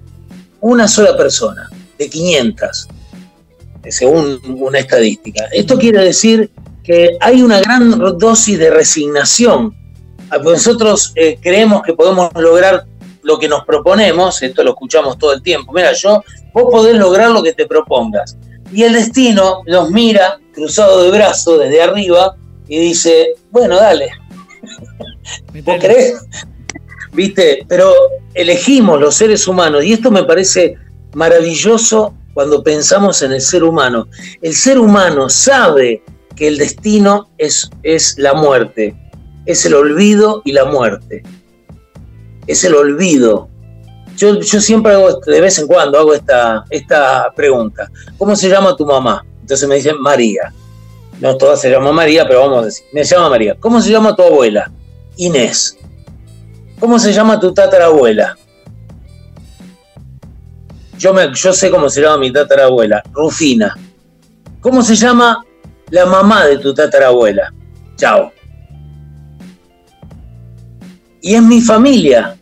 [0.61, 2.89] Una sola persona, de 500,
[3.91, 5.45] según una estadística.
[5.53, 6.51] Esto quiere decir
[6.83, 9.75] que hay una gran dosis de resignación.
[10.43, 12.85] Nosotros eh, creemos que podemos lograr
[13.23, 15.73] lo que nos proponemos, esto lo escuchamos todo el tiempo.
[15.73, 16.23] Mira, yo,
[16.55, 18.37] vos podés lograr lo que te propongas.
[18.73, 22.37] Y el destino los mira cruzado de brazos desde arriba
[22.69, 24.11] y dice, bueno, dale.
[25.63, 26.25] ¿Vos crees?
[27.13, 27.65] ¿Viste?
[27.69, 27.93] Pero
[28.35, 30.77] elegimos los seres humanos y esto me parece
[31.15, 34.07] maravilloso cuando pensamos en el ser humano.
[34.41, 36.05] El ser humano sabe
[36.37, 38.95] que el destino es, es la muerte,
[39.45, 41.25] es el olvido y la muerte.
[42.47, 43.49] Es el olvido.
[44.17, 47.91] Yo, yo siempre hago, de vez en cuando hago esta, esta pregunta.
[48.17, 49.27] ¿Cómo se llama tu mamá?
[49.41, 50.55] Entonces me dicen María.
[51.19, 53.57] No todas se llaman María, pero vamos a decir, me llama María.
[53.59, 54.71] ¿Cómo se llama tu abuela?
[55.17, 55.77] Inés.
[56.79, 58.39] ¿Cómo se llama tu tatarabuela?
[60.99, 63.75] Yo, me, yo sé cómo se llama mi tatarabuela, Rufina.
[64.61, 65.45] ¿Cómo se llama
[65.91, 67.53] la mamá de tu tatarabuela?
[67.97, 68.33] Chao.
[71.23, 72.37] Y es mi familia.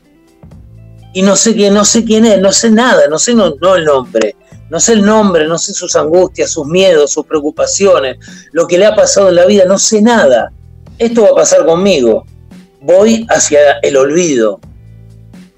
[1.12, 3.84] Y no sé quién, no sé quién es, no sé nada, no sé no, el
[3.84, 4.36] nombre.
[4.70, 8.16] No sé el nombre, no sé sus angustias, sus miedos, sus preocupaciones,
[8.52, 10.50] lo que le ha pasado en la vida, no sé nada.
[10.98, 12.24] Esto va a pasar conmigo.
[12.80, 14.60] Voy hacia el olvido.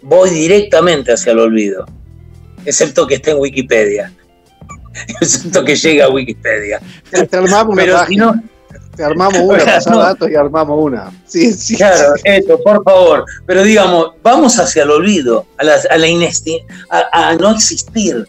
[0.03, 1.87] Voy directamente hacia el olvido.
[2.69, 4.13] Excepto que esté en Wikipedia.
[5.23, 6.81] Excepto que llegue a Wikipedia.
[7.11, 8.43] Te armamos una Pero si no,
[8.95, 11.11] te armamos una, datos y armamos una.
[11.27, 13.25] Sí, sí, claro, eso, por favor.
[13.47, 16.09] Pero digamos, vamos hacia el olvido, a, la, a, la
[16.91, 18.29] a, a no existir.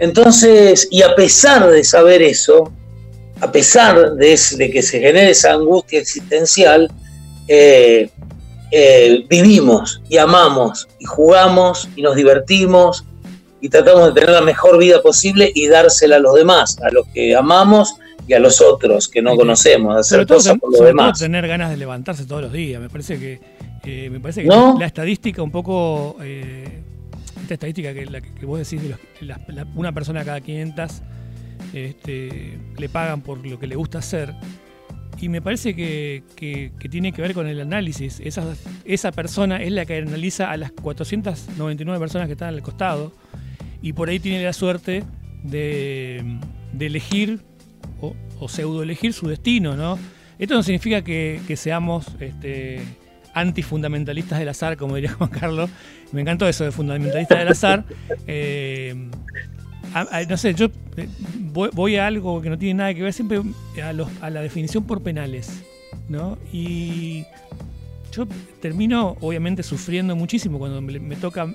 [0.00, 2.72] Entonces, y a pesar de saber eso,
[3.40, 6.90] a pesar de, de que se genere esa angustia existencial,
[7.46, 8.10] eh,
[8.72, 13.04] eh, vivimos y amamos y jugamos y nos divertimos
[13.60, 17.06] y tratamos de tener la mejor vida posible y dársela a los demás, a los
[17.08, 17.94] que amamos
[18.26, 21.18] y a los otros que no conocemos, hacer cosas por los demás.
[21.18, 23.40] tener ganas de levantarse todos los días, me parece que,
[23.84, 28.82] eh, me parece que la, estadística un poco, esta estadística que, la que vos decís
[28.82, 28.94] de
[29.74, 30.90] una persona cada 500
[31.74, 34.34] este, le pagan por lo que le gusta hacer,
[35.20, 36.22] y me parece que,
[36.90, 38.20] tiene que ver con el análisis.
[38.20, 38.42] Esa,
[38.84, 43.12] esa persona es la que analiza a las 499 personas que están al costado
[43.82, 45.04] y por ahí tiene la suerte
[45.42, 46.24] de,
[46.78, 47.40] elegir
[48.00, 49.98] o, pseudo elegir su destino, ¿no?
[50.38, 52.80] Esto no significa que, seamos este,
[53.34, 55.70] antifundamentalistas del azar, como diría Juan Carlos.
[56.12, 57.84] Me encantó eso de fundamentalistas del azar.
[58.26, 59.10] Eh,
[60.28, 60.66] no sé, yo
[60.96, 61.08] eh,
[61.72, 63.42] voy, a algo que no tiene nada que ver siempre
[63.82, 63.92] a,
[64.30, 65.62] la definición por penales,
[66.08, 66.38] ¿no?
[66.52, 67.24] Y
[68.12, 68.26] yo
[68.60, 71.54] termino, obviamente, sufriendo muchísimo cuando me, toca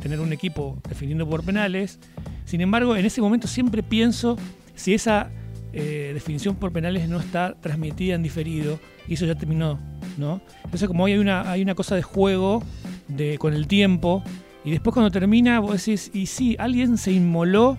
[0.00, 1.98] tener un equipo definiendo por penales.
[2.44, 4.36] Sin embargo, en ese momento siempre pienso
[4.74, 5.30] si esa
[5.72, 9.78] eh, definición por penales no está transmitida en diferido y eso ya terminó,
[10.16, 10.40] ¿no?
[10.64, 12.62] Entonces, como hoy hay una, hay una cosa de juego
[13.08, 14.22] de, con el tiempo
[14.64, 17.76] y después cuando termina, vos decís, y sí, alguien se inmoló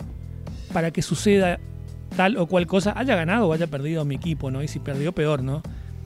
[0.74, 1.60] para que suceda
[2.16, 4.64] tal o cual cosa, haya ganado o haya perdido mi equipo, ¿no?
[4.64, 5.62] Y si perdió, peor, ¿no?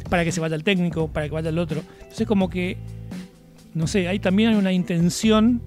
[0.10, 1.82] Para que se vaya el técnico, para que vaya el otro.
[2.02, 2.78] Entonces como que,
[3.74, 5.62] no sé, ahí también hay una intención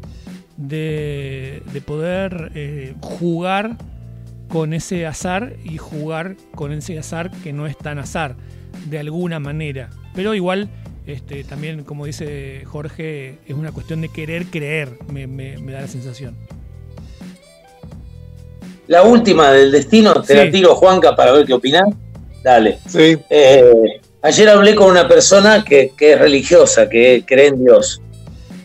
[0.57, 3.77] de, poder eh, jugar
[4.49, 8.37] con ese azar y jugar con ese azar que no es tan azar,
[8.89, 9.91] de alguna manera.
[10.15, 10.69] Pero igual
[11.07, 15.27] este, también, como dice Jorge, es una cuestión de querer creer, me,
[15.73, 16.37] da la sensación.
[18.89, 21.85] La última del destino, te la tiro, Juanca, para ver qué opinas.
[22.43, 22.79] Dale.
[22.89, 23.19] Sí.
[23.31, 28.01] Eh, ayer hablé con una persona que, es religiosa, que cree en Dios.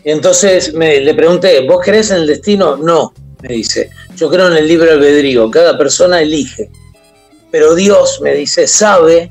[0.04, 2.76] Entonces me, le pregunté, ¿vos crees en el destino?
[2.76, 3.90] No, me dice.
[4.16, 6.70] Yo creo en el libre albedrío, cada persona elige.
[7.50, 9.30] Pero Dios, me dice, sabe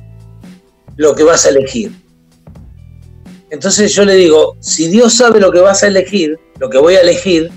[0.95, 1.91] lo que vas a elegir.
[3.49, 6.95] Entonces yo le digo, si Dios sabe lo que vas a elegir, lo que voy
[6.95, 7.51] a elegir,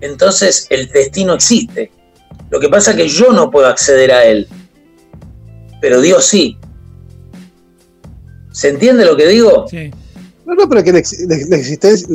[0.00, 1.90] entonces el destino existe.
[2.50, 4.48] Lo que pasa es que yo no puedo acceder a él,
[5.82, 6.56] pero Dios sí.
[8.50, 9.66] ¿Se entiende lo que digo?
[9.68, 9.90] Sí.
[10.48, 12.08] No, no, pero que la, existencia,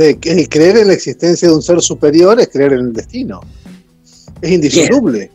[0.50, 3.42] creer en la existencia de un ser superior es creer en el destino.
[4.42, 5.30] Es indisoluble.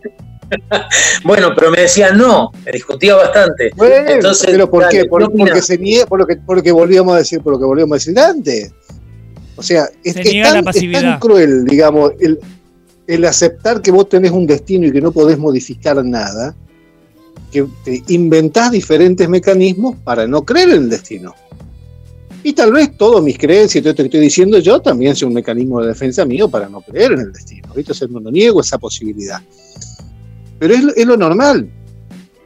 [1.24, 3.70] bueno, pero me decía no, me discutía bastante.
[4.08, 5.04] Entonces, pero ¿por qué?
[5.04, 7.92] Por, porque se niega, por lo que, por volvíamos a decir, por lo que volvíamos
[7.92, 8.72] a decir antes.
[9.54, 12.40] O sea, es, tan, cruel, digamos, el,
[13.06, 16.56] el, aceptar que vos tenés un destino y que no podés modificar nada,
[17.52, 21.36] que te inventás diferentes mecanismos para no creer en el destino.
[22.42, 25.28] Y tal vez todos mis creencias y todo esto que estoy diciendo yo también sea
[25.28, 27.68] un mecanismo de defensa mío para no creer en el destino.
[27.74, 27.92] ¿viste?
[27.92, 29.40] O sea, no niego esa posibilidad.
[30.58, 31.70] Pero es, lo normal,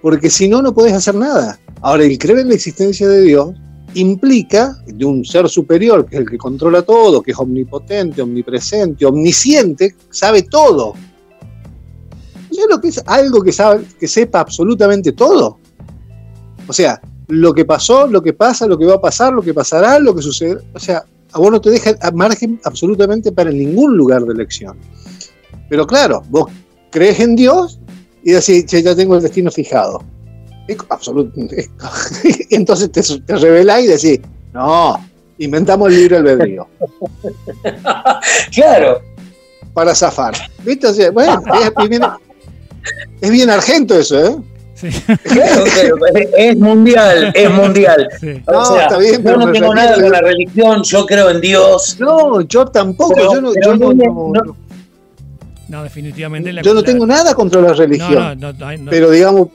[0.03, 1.59] porque si no, no puedes hacer nada.
[1.81, 3.55] Ahora, el creer en la existencia de Dios
[3.95, 9.07] implica de un ser superior, que es el que controla todo, que es omnipotente, omnipresente,
[9.07, 10.95] omnisciente, sabe todo.
[12.51, 15.59] ¿Sabes lo que es algo que sepa absolutamente todo?
[16.67, 17.01] O sea,
[17.33, 20.15] lo que pasó, lo que pasa, lo que va a pasar, lo que pasará, lo
[20.15, 20.59] que sucede.
[20.75, 24.77] O sea, a vos no te deja margen absolutamente para ningún lugar de elección.
[25.71, 26.51] Pero claro, vos
[26.91, 27.79] crees en Dios
[28.23, 30.05] y decís, ya tengo el destino fijado.
[30.91, 31.71] Absolutamente.
[32.51, 34.21] Entonces te, te revelás y decís,
[34.53, 35.03] no,
[35.39, 36.69] inventamos el libre albedrío.
[38.55, 39.01] claro.
[39.73, 40.35] Para zafar.
[40.65, 40.87] ¿Viste?
[40.87, 42.03] O sea, bueno, es, bien,
[43.23, 44.37] es bien argento eso, ¿eh?
[44.83, 44.89] Sí.
[46.37, 48.09] Es mundial, es mundial.
[48.21, 48.43] Sí.
[48.47, 51.41] O no, sea, está bien, yo no tengo nada con la religión, yo creo en
[51.41, 51.97] Dios.
[52.01, 54.57] No, yo tampoco, pero, yo no, yo no, no,
[55.69, 56.53] no, definitivamente.
[56.53, 58.41] La, yo no tengo nada contra la religión.
[58.91, 59.49] pero digamos,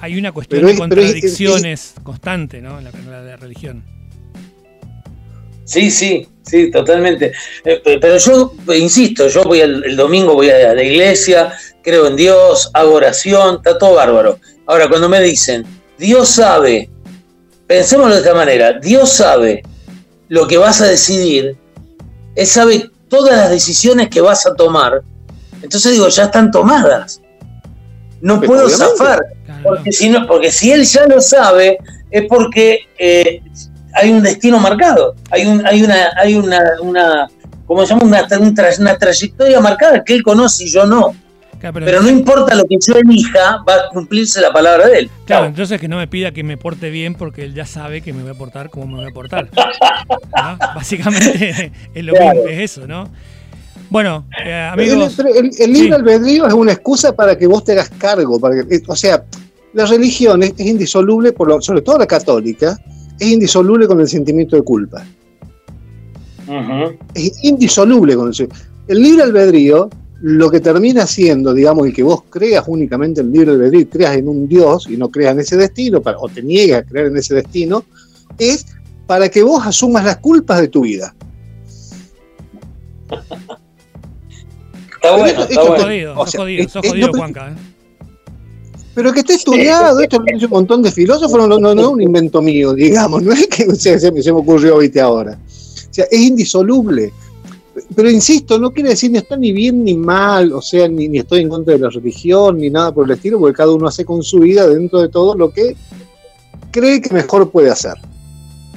[0.00, 2.78] hay una cuestión de contradicciones constante, ¿no?
[2.78, 3.84] En la, en la religión.
[5.64, 7.32] Sí, sí, sí, totalmente.
[7.62, 12.16] Eh, pero yo, insisto, yo voy el, el, domingo, voy a la iglesia, creo en
[12.16, 14.38] Dios, hago oración, está todo bárbaro.
[14.66, 15.64] Ahora, cuando me dicen,
[15.98, 16.90] Dios sabe,
[17.66, 19.62] pensémoslo de esta manera, Dios sabe
[20.28, 21.56] lo que vas a decidir,
[22.34, 25.02] Él sabe todas las decisiones que vas a tomar,
[25.62, 27.20] entonces digo, ya están tomadas.
[28.20, 28.96] No puedo obviamente.
[28.96, 29.20] zafar.
[29.62, 31.78] Porque si, no, porque si él ya lo sabe,
[32.10, 33.42] es porque eh,
[33.94, 35.14] hay un destino marcado.
[35.30, 37.28] Hay, un, hay una, hay una, una
[37.66, 38.04] ¿cómo se llama?
[38.04, 41.14] Una, una, una trayectoria marcada que él conoce y yo no.
[41.58, 44.98] Claro, pero, pero, no importa lo que yo elija, va a cumplirse la palabra de
[45.00, 45.06] él.
[45.06, 48.00] Claro, claro, entonces que no me pida que me porte bien porque él ya sabe
[48.00, 49.48] que me voy a portar como me voy a portar.
[50.36, 50.58] ¿no?
[50.74, 52.34] Básicamente es lo claro.
[52.34, 53.08] mismo, es eso, ¿no?
[53.90, 55.18] Bueno, eh, amigos.
[55.18, 55.94] El, el, el libre sí.
[55.94, 58.38] albedrío es una excusa para que vos te hagas cargo.
[58.38, 59.24] Para que, o sea,
[59.72, 62.78] la religión es, es indisoluble, por lo, sobre todo la católica,
[63.18, 65.04] es indisoluble con el sentimiento de culpa.
[66.46, 66.98] Uh -huh.
[67.14, 68.48] Es indisoluble con el
[68.88, 69.90] El libre albedrío,
[70.20, 74.28] lo que termina siendo, digamos, y que vos creas únicamente el libre albedrío, creas en
[74.28, 77.16] un Dios y no creas en ese destino, para, o te niegas a creer en
[77.16, 77.84] ese destino,
[78.38, 78.66] es
[79.06, 81.14] para que vos asumas las culpas de tu vida.
[84.96, 85.84] Está bueno, está sos bueno.
[85.84, 87.50] jodido, sos jodido, Juanca.
[87.50, 87.54] ¿eh?
[88.94, 91.86] Pero que esté estudiado, esto lo han un montón de filósofos, no, no, no, es
[91.86, 95.38] un invento mío, digamos, no es que se, se, me, se me ocurrió viste ahora.
[95.46, 97.12] O sea, es indisoluble.
[97.94, 101.18] Pero insisto, no quiere decir ni está ni bien ni mal, o sea, ni, ni,
[101.18, 104.04] estoy en contra de la religión, ni nada por el estilo, porque cada uno hace
[104.04, 105.76] con su vida, dentro de todo, lo que
[106.70, 107.94] cree que mejor puede hacer.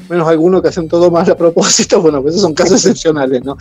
[0.10, 3.58] Menos algunos que hacen todo mal a propósito, bueno, pues esos son casos excepcionales, ¿no?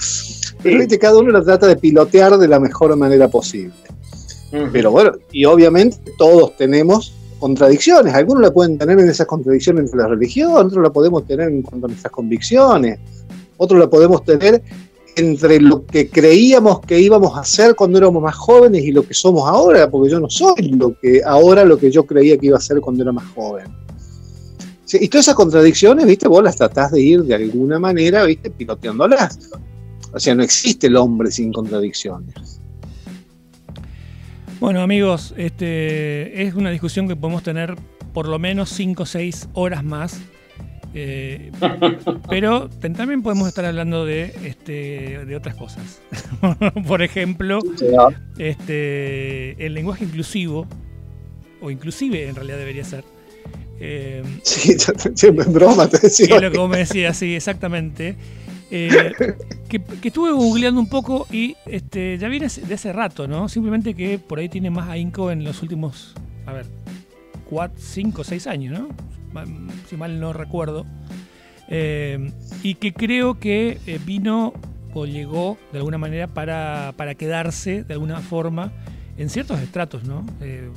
[0.62, 0.98] Pero ¿viste?
[0.98, 3.72] cada uno lo trata de pilotear de la mejor manera posible.
[4.72, 8.14] Pero bueno, y obviamente todos tenemos contradicciones.
[8.14, 11.62] Algunos la pueden tener en esas contradicciones entre la religión, otros la podemos tener en
[11.62, 12.98] cuanto a nuestras convicciones,
[13.56, 14.62] otros la podemos tener
[15.16, 19.14] entre lo que creíamos que íbamos a hacer cuando éramos más jóvenes y lo que
[19.14, 22.58] somos ahora, porque yo no soy lo que ahora lo que yo creía que iba
[22.58, 23.66] a ser cuando era más joven.
[24.92, 29.38] Y todas esas contradicciones, viste, vos las tratás de ir de alguna manera, viste, piloteándolas.
[30.12, 32.60] O sea, no existe el hombre sin contradicciones.
[34.58, 37.76] Bueno, amigos, este es una discusión que podemos tener
[38.12, 40.20] por lo menos 5 o 6 horas más.
[40.92, 41.52] Eh,
[42.28, 46.00] pero también podemos estar hablando de, este, de otras cosas.
[46.86, 47.60] por ejemplo,
[48.38, 50.66] este, el lenguaje inclusivo,
[51.60, 53.04] o inclusive en realidad debería ser.
[53.78, 54.76] Eh, sí,
[55.14, 56.40] siempre en broma te decía.
[56.40, 58.16] lo que me decía, sí, exactamente.
[58.72, 59.12] Eh,
[59.68, 63.48] que, que, estuve googleando un poco y este, ya viene de hace rato, ¿no?
[63.48, 66.14] Simplemente que por ahí tiene más ahínco en los últimos,
[66.46, 66.66] a ver,
[67.48, 68.88] 4, 5, 6 años, ¿no?
[69.88, 70.86] Si mal no recuerdo.
[71.70, 72.32] Eh,
[72.64, 74.52] y que creo que eh, vino
[74.92, 78.72] o llegó de alguna manera para, para, quedarse de alguna forma
[79.16, 80.26] en ciertos estratos, ¿no?
[80.40, 80.68] Eh,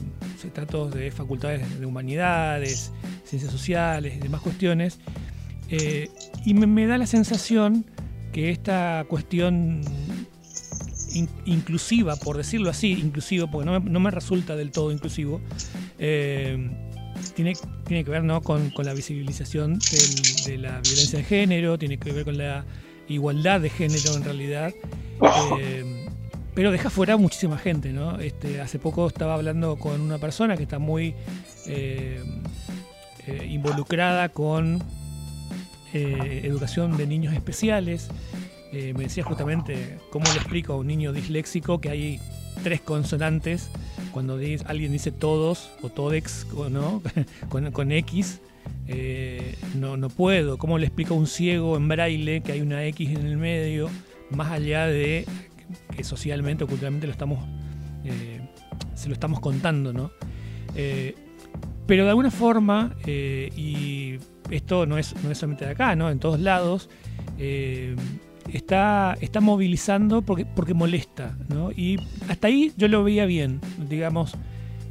[0.43, 2.91] estratos de facultades de humanidades,
[3.24, 4.99] ciencias sociales y demás cuestiones
[6.45, 7.86] y me, da la sensación
[8.32, 9.82] que esta cuestión
[11.14, 15.41] in, inclusiva, por decirlo así, inclusivo, porque no me, no me resulta del todo inclusivo,
[17.36, 17.53] tiene,
[17.86, 18.41] tiene, que ver ¿no?
[18.41, 22.65] con, con la visibilización del, de la violencia de género, tiene que ver con la
[23.07, 24.73] igualdad de género en realidad.
[25.59, 26.07] Eh,
[26.53, 28.19] pero deja fuera muchísima gente, ¿no?
[28.19, 31.15] Este, hace poco estaba hablando con una persona que está muy
[31.67, 32.23] eh,
[33.27, 34.84] eh, involucrada con
[35.93, 38.09] educación de niños especiales.
[38.71, 42.19] me decía justamente cómo le explico a un niño disléxico que hay
[42.64, 43.70] tres consonantes
[44.12, 47.01] cuando alguien dice todos o todex ¿no?
[47.49, 48.39] con, con X.
[49.76, 50.58] no, no puedo.
[50.58, 53.89] ¿Cómo le explico a un ciego en braille que hay una X en el medio?
[54.30, 55.26] Más allá de
[55.95, 57.39] que socialmente o culturalmente lo estamos,
[58.04, 58.41] eh,
[58.95, 60.12] se lo estamos contando, ¿no?
[60.76, 61.16] Eh,
[61.86, 64.18] pero de alguna forma, eh, y
[64.49, 66.10] esto no es, no es solamente de acá, ¿no?
[66.10, 66.89] En todos lados,
[68.52, 71.72] está, está movilizando porque, porque molesta, ¿no?
[71.72, 74.36] Y hasta ahí yo lo veía bien, digamos,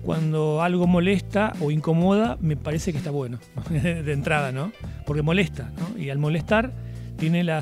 [0.02, 3.38] cuando algo molesta o incomoda, me parece que está bueno,
[3.70, 4.72] de entrada, ¿no?
[5.06, 5.98] Porque molesta, ¿no?
[6.00, 6.72] Y al molestar,
[7.22, 7.60] tiene la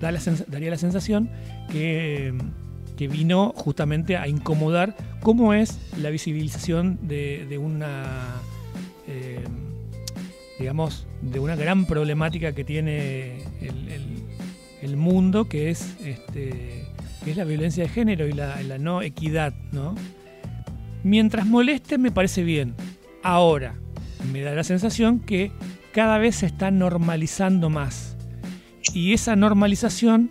[0.00, 1.30] da la daría la sensación
[1.70, 2.34] que,
[2.98, 8.34] vino justamente a incomodar cómo es la visibilización de, una,
[9.06, 9.44] eh,
[10.58, 13.88] digamos, de una gran problemática que tiene el,
[14.96, 16.86] mundo, que es, este,
[17.26, 19.94] es la violencia de género y la, la no equidad, ¿no?
[21.02, 22.74] Mientras moleste me parece bien.
[23.22, 23.74] Ahora,
[24.32, 25.52] me da la sensación que
[25.92, 28.16] cada vez se está normalizando más
[28.94, 30.30] y esa normalización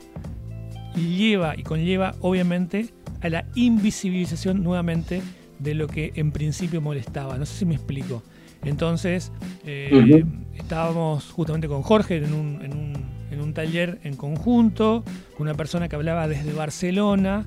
[0.95, 2.89] lleva y conlleva obviamente
[3.21, 5.21] a la invisibilización nuevamente
[5.59, 7.37] de lo que en principio molestaba.
[7.37, 8.23] No sé si me explico.
[8.63, 9.31] Entonces,
[9.65, 10.23] eh,
[10.55, 12.93] estábamos justamente con Jorge en un, en, un,
[13.31, 15.03] en un, taller en conjunto,
[15.37, 17.45] con una persona que hablaba desde Barcelona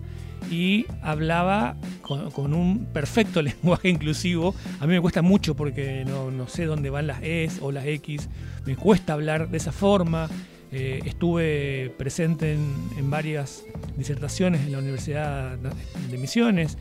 [0.50, 4.54] y hablaba con, un perfecto lenguaje inclusivo.
[4.80, 7.86] A mí me cuesta mucho porque no, no sé dónde van las Es o las
[7.86, 8.28] X,
[8.66, 10.28] me cuesta hablar de esa forma.
[10.74, 13.62] Eh, estuve presente en, varias
[13.98, 16.78] disertaciones en la Universidad de Misiones,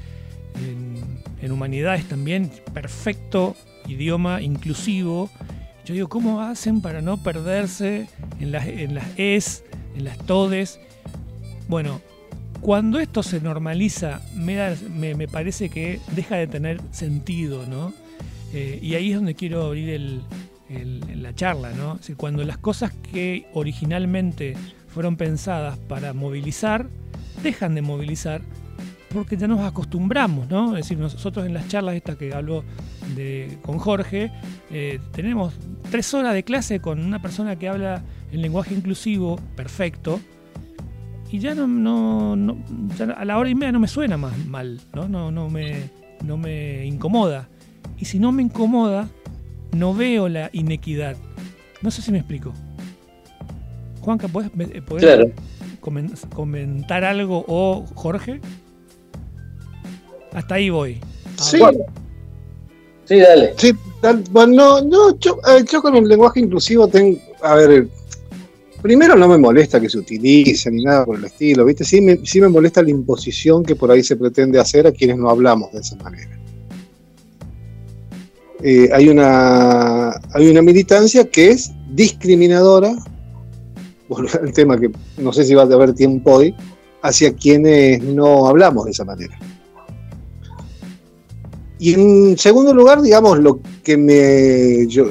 [1.42, 3.56] en, humanidades también, perfecto
[3.88, 5.30] idioma inclusivo.
[5.86, 8.08] Yo digo, ¿cómo hacen para no perderse
[8.40, 9.64] en las, en las es,
[9.96, 10.80] en las todes?
[11.68, 12.02] Bueno,
[12.62, 14.76] cuando esto se normaliza, me,
[15.16, 17.94] me, parece que deja de tener sentido, ¿no?
[18.54, 20.22] Eh, y ahí es donde quiero abrir el,
[21.16, 22.00] la charla, ¿no?
[22.16, 24.56] cuando las cosas que originalmente
[24.88, 26.88] fueron pensadas para movilizar,
[27.44, 28.42] dejan de movilizar
[29.14, 30.70] porque ya nos acostumbramos, ¿no?
[30.78, 32.64] Es decir, nosotros en las charlas estas que hablo
[33.16, 34.32] de, con Jorge,
[34.70, 35.54] eh, tenemos
[35.90, 38.02] tres horas de clase con una persona que habla
[38.32, 40.20] en lenguaje inclusivo perfecto,
[41.32, 41.66] y ya no,
[42.36, 42.58] no,
[43.16, 45.08] a la hora y media no me suena más mal, ¿no?
[45.08, 45.90] No, no, me,
[46.26, 47.48] no me incomoda.
[47.98, 49.08] Y si no me incomoda,
[49.72, 51.16] no veo la inequidad.
[51.82, 52.54] No sé si me explico.
[54.02, 54.52] Juanca, ¿puedes,
[56.30, 58.42] comentar algo o Jorge?
[60.34, 61.00] Hasta ahí voy.
[61.38, 61.60] Sí.
[63.12, 63.54] Sí, dale.
[63.58, 63.74] Sí,
[64.32, 65.38] bueno, no, yo,
[65.70, 67.90] yo, con el lenguaje inclusivo tengo, a ver,
[68.82, 71.84] primero no me molesta que se utilice ni nada por el estilo, ¿viste?
[71.84, 75.18] Sí me, sí me molesta la imposición que por ahí se pretende hacer a quienes
[75.18, 76.40] no hablamos de esa manera.
[78.64, 82.96] Eh, hay, una, hay una militancia que es discriminadora,
[84.08, 86.56] volver al tema que no sé si va a haber tiempo hoy,
[87.02, 89.38] hacia quienes no hablamos de esa manera.
[91.82, 95.08] Y en segundo lugar, digamos, lo que me, yo,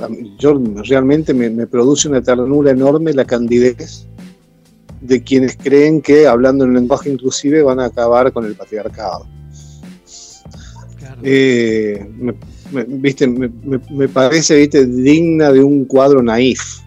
[0.85, 4.07] realmente me, me, produce una ternura enorme la candidez
[5.01, 9.27] de quienes creen que hablando en lenguaje inclusive van a acabar con el patriarcado.
[11.25, 16.79] Eh, me, viste, me, parece viste, digna de un cuadro naif.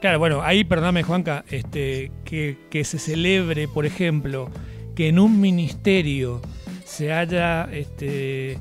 [0.00, 4.50] Claro, bueno, ahí, perdóname, Juanca, este, que, se celebre, por ejemplo,
[4.94, 6.40] que en un ministerio
[6.84, 8.56] se haya este,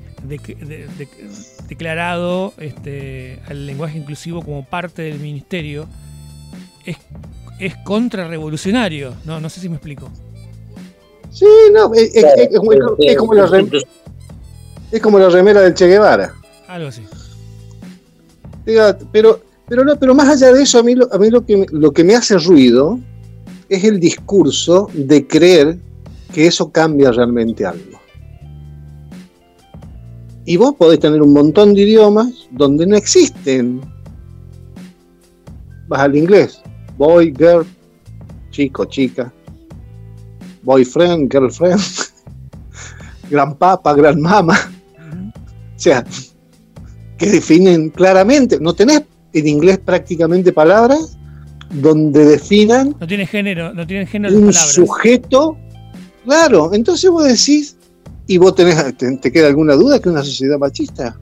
[1.67, 5.88] declarado este, al lenguaje inclusivo como parte del ministerio,
[6.86, 6.97] es,
[7.59, 9.13] es contrarrevolucionario.
[9.26, 10.09] No, no sé si me explico.
[11.32, 12.11] Sí, no, es,
[12.57, 12.86] como la,
[14.91, 16.34] es como la remera del Che Guevara.
[16.67, 17.03] Algo así.
[19.11, 21.65] pero, pero, no, pero más allá de eso, a mí, lo, a mí lo, que,
[21.72, 22.99] lo que me hace ruido
[23.69, 25.78] es el discurso de creer
[26.34, 27.90] que eso cambia realmente algo.
[30.45, 33.81] Y vos podés tener un montón de idiomas donde no existen.
[35.87, 36.61] Vas al inglés.
[36.97, 37.65] Boy, girl,
[38.49, 39.31] chico, chica.
[40.63, 41.81] Boyfriend, girlfriend.
[43.29, 44.57] gran papa, gran mama.
[45.75, 46.05] O sea,
[47.17, 48.59] que definen claramente.
[48.59, 51.17] No tenés en inglés prácticamente palabras
[51.69, 52.95] donde definan.
[52.99, 55.57] No tiene género, no tienen género un sujeto
[56.23, 57.75] Claro, entonces vos decís,
[58.32, 61.19] y vos tenés, te, queda alguna duda que es una sociedad machista.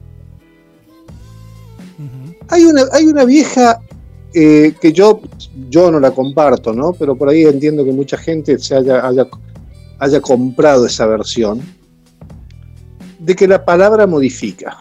[2.48, 3.80] hay, una, hay una vieja
[4.32, 5.20] eh, que yo,
[5.68, 6.92] yo no la comparto, ¿no?
[6.92, 9.26] Pero por ahí entiendo que mucha gente se haya, haya,
[9.98, 11.60] haya comprado esa versión,
[13.18, 14.78] de que la palabra modifica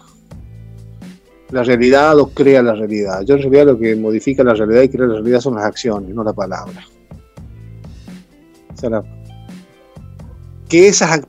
[1.50, 3.24] la realidad o crea la realidad.
[3.24, 6.14] Yo en realidad lo que modifica la realidad y crea la realidad son las acciones,
[6.14, 6.86] no la palabra.
[10.70, 11.22] que esas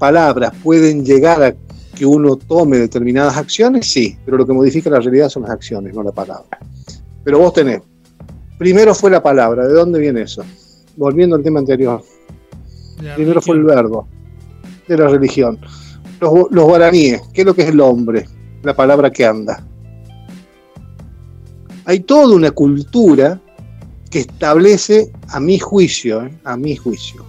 [0.00, 1.54] palabras pueden llegar a
[1.94, 5.94] que uno tome determinadas acciones, sí, pero lo que modifica la realidad son las acciones,
[5.94, 6.58] no la palabra.
[7.22, 7.82] Pero vos tenés,
[8.58, 10.42] primero fue la palabra, ¿de dónde viene eso?
[10.96, 12.02] Volviendo al tema anterior.
[13.14, 14.08] primero fue el verbo,
[14.88, 15.60] de la religión.
[16.20, 18.26] Los, los guaraníes, ¿qué es lo que es el hombre?
[18.62, 19.64] la palabra que anda.
[21.84, 23.40] Hay toda una cultura
[24.10, 26.32] que establece, a mi juicio, ¿eh?
[26.44, 27.24] a mi juicio,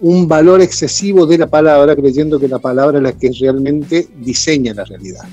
[0.00, 4.74] un valor excesivo de la palabra, creyendo que la palabra es la que realmente diseña
[4.74, 5.24] la realidad.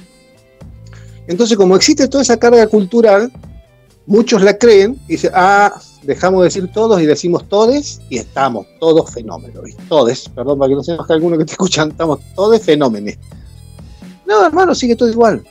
[1.27, 3.31] Entonces, como existe toda esa carga cultural,
[4.05, 8.65] muchos la creen y dicen, ah, dejamos de decir todos y decimos todes y estamos
[8.79, 9.63] todos fenómenos.
[9.87, 13.15] Todes, perdón para que no se que alguno que te escuchan, estamos todos fenómenos.
[14.25, 15.43] No, hermano, sigue todo igual.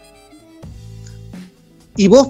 [1.97, 2.29] Y vos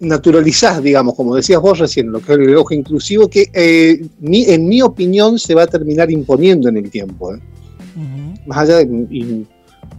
[0.00, 4.68] naturalizás, digamos, como decías vos recién, lo que es el lenguaje inclusivo, que eh, en
[4.68, 7.34] mi opinión se va a terminar imponiendo en el tiempo.
[7.34, 7.40] ¿eh?
[8.46, 9.44] Más allá de.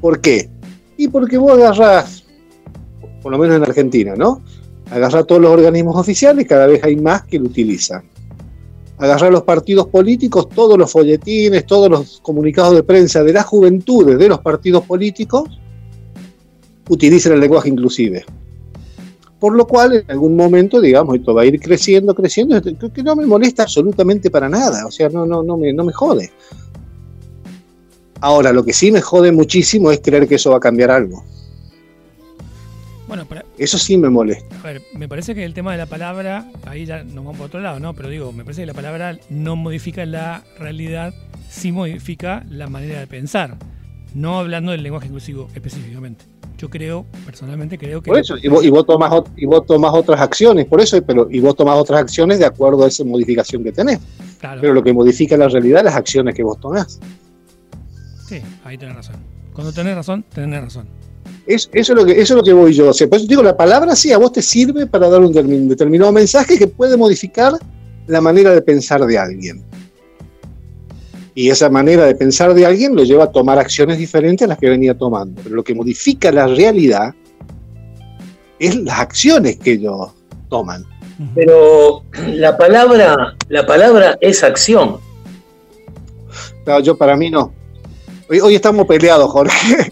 [0.01, 0.49] ¿Por qué?
[0.97, 2.23] Y porque vos agarrás,
[3.21, 4.41] por lo menos en Argentina, ¿no?
[4.89, 8.03] Agarrás todos los organismos oficiales, cada vez hay más que lo utilizan
[8.99, 14.19] agarrar los partidos políticos, todos los folletines, todos los comunicados de prensa de las juventudes
[14.19, 15.49] de los partidos políticos,
[16.89, 18.25] utilicen el lenguaje inclusive.
[19.39, 23.15] Por lo cual, en algún momento, digamos, esto va a ir creciendo, creciendo, que no
[23.15, 26.29] me molesta absolutamente para nada, o sea, no, no, no, me, no me jode.
[28.21, 31.23] Ahora, lo que sí me jode muchísimo es creer que eso va a cambiar algo.
[33.07, 33.25] Bueno,
[33.57, 34.55] eso sí me molesta.
[34.59, 37.47] A ver, me parece que el tema de la palabra, ahí ya nos vamos por
[37.47, 37.95] otro lado, ¿no?
[37.95, 41.13] Pero digo, me parece que la palabra no modifica la realidad,
[41.49, 43.57] sí modifica la manera de pensar.
[44.13, 46.25] No hablando del lenguaje inclusivo específicamente.
[46.59, 48.11] Yo creo, personalmente creo que...
[48.11, 51.27] Por eso, y vos, y vos, tomás, y vos tomás otras acciones, por eso, pero
[51.31, 53.99] y vos tomás otras acciones de acuerdo a esa modificación que tenés.
[54.39, 54.61] Claro.
[54.61, 56.99] Pero lo que modifica la realidad es las acciones que vos tomás.
[58.27, 59.15] Sí, ahí tenés razón.
[59.53, 60.87] Cuando tenés razón, tenés razón
[61.49, 62.89] eso, es lo que, eso es lo que voy yo.
[62.89, 65.67] O sea, por eso digo, la palabra sí a vos te sirve para dar un
[65.67, 67.53] determinado mensaje que puede modificar
[68.07, 69.63] la manera de pensar de alguien.
[71.35, 74.57] Y esa manera de pensar de alguien lo lleva a tomar acciones diferentes a las
[74.57, 75.41] que venía tomando.
[75.43, 77.13] Pero lo que modifica la realidad
[78.59, 80.09] es las acciones que ellos
[80.49, 80.85] toman.
[81.35, 84.97] Pero la palabra, la palabra es acción.
[86.63, 87.53] Claro, yo para mí no.
[88.29, 89.91] Hoy, estamos peleados, Jorge.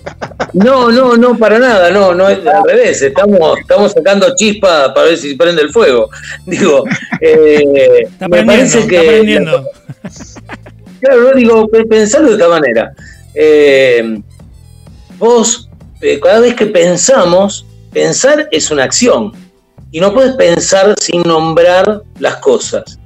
[0.54, 3.02] No, no, no, para nada, no, no es al revés.
[3.02, 6.10] Estamos, estamos sacando chispa para ver si prende el fuego.
[6.46, 6.84] Digo,
[7.20, 9.44] eh, me parece que.
[11.00, 12.94] Claro, digo, pensarlo de esta manera.
[13.34, 14.20] Eh,
[15.18, 15.70] vos,
[16.02, 19.32] eh, cada vez que pensamos, pensar es una acción.
[19.92, 23.00] Y no puedes pensar sin nombrar las cosas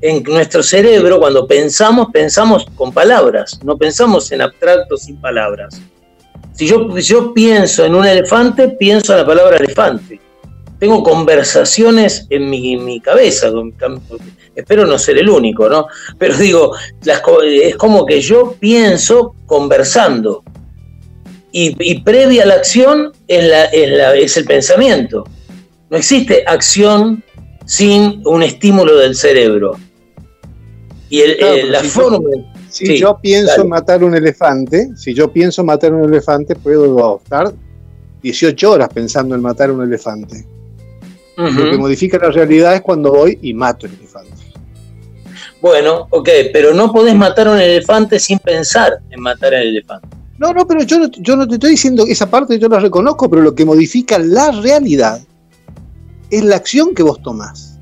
[0.00, 5.80] en nuestro cerebro, cuando pensamos, pensamos con palabras, no pensamos en abstracto sin palabras.
[6.52, 10.20] Si yo, yo pienso en un elefante, pienso en la palabra elefante.
[10.78, 13.50] Tengo conversaciones en mi, cabeza,
[14.54, 15.86] espero no ser el único, ¿no?
[16.18, 16.72] Pero digo,
[17.04, 20.44] es como que yo pienso conversando.
[21.50, 25.24] Y, previa a la acción es, la, es el pensamiento.
[25.90, 27.24] No existe acción
[27.64, 29.76] sin un estímulo del cerebro.
[31.10, 32.28] Y el, la forma.
[32.68, 37.52] si yo pienso matar un elefante, si yo pienso matar un elefante, puedo estar
[38.22, 40.46] 18 horas pensando en matar un elefante.
[41.38, 44.32] Lo que modifica la realidad es cuando voy y mato el elefante.
[45.60, 50.08] Bueno, ok, pero no podés matar un elefante sin pensar en matar al elefante.
[50.36, 53.42] No, no, pero yo, yo no te estoy diciendo esa parte, yo la reconozco, pero
[53.42, 55.20] lo que modifica la realidad
[56.30, 57.78] es la acción que vos tomás.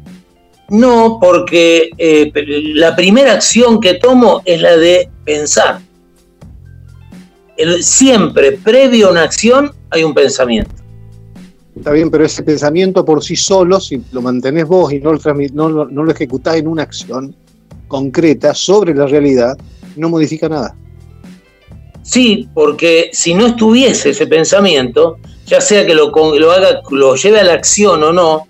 [0.69, 2.33] No, porque eh,
[2.75, 5.81] la primera acción que tomo es la de pensar.
[7.81, 10.86] siempre, previo a una acción, hay un pensamiento.
[11.77, 15.21] Está bien, pero ese pensamiento por sí solo, si lo mantenés vos y no lo,
[15.53, 17.37] no, no lo ejecutás en una acción
[17.87, 19.57] concreta sobre la realidad,
[19.97, 20.75] no modifica nada.
[22.03, 27.41] Sí, porque si no estuviese ese pensamiento, ya sea que lo, lo, haga, lo lleve
[27.41, 28.47] a la acción o no,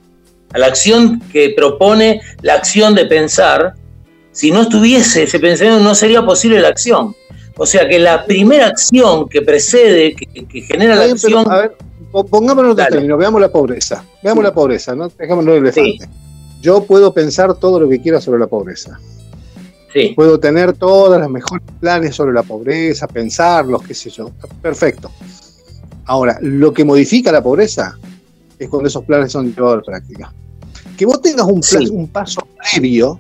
[0.53, 3.75] a la acción que propone la acción de pensar,
[4.33, 7.17] Si no estuviese ese pensamiento, no sería posible la acción.
[7.57, 11.51] O sea que la primera acción que precede, que, genera la acción.
[11.51, 11.77] a ver,
[12.25, 14.05] pongámonos en términos, veamos la pobreza.
[14.23, 15.09] Veamos la pobreza, ¿no?
[15.09, 16.09] Dejámonos el elefante.
[16.61, 18.99] Yo puedo pensar todo lo que quiera sobre la pobreza.
[19.93, 20.13] Sí.
[20.15, 24.31] Puedo tener todos los mejores planes sobre la pobreza, pensarlos, qué sé yo.
[24.61, 25.11] Perfecto.
[26.07, 27.99] Ahora, lo que modifica la pobreza
[28.59, 30.33] es cuando esos planes son llevados a la práctica.
[30.97, 31.61] Que vos tengas un,
[31.91, 33.19] un paso previo,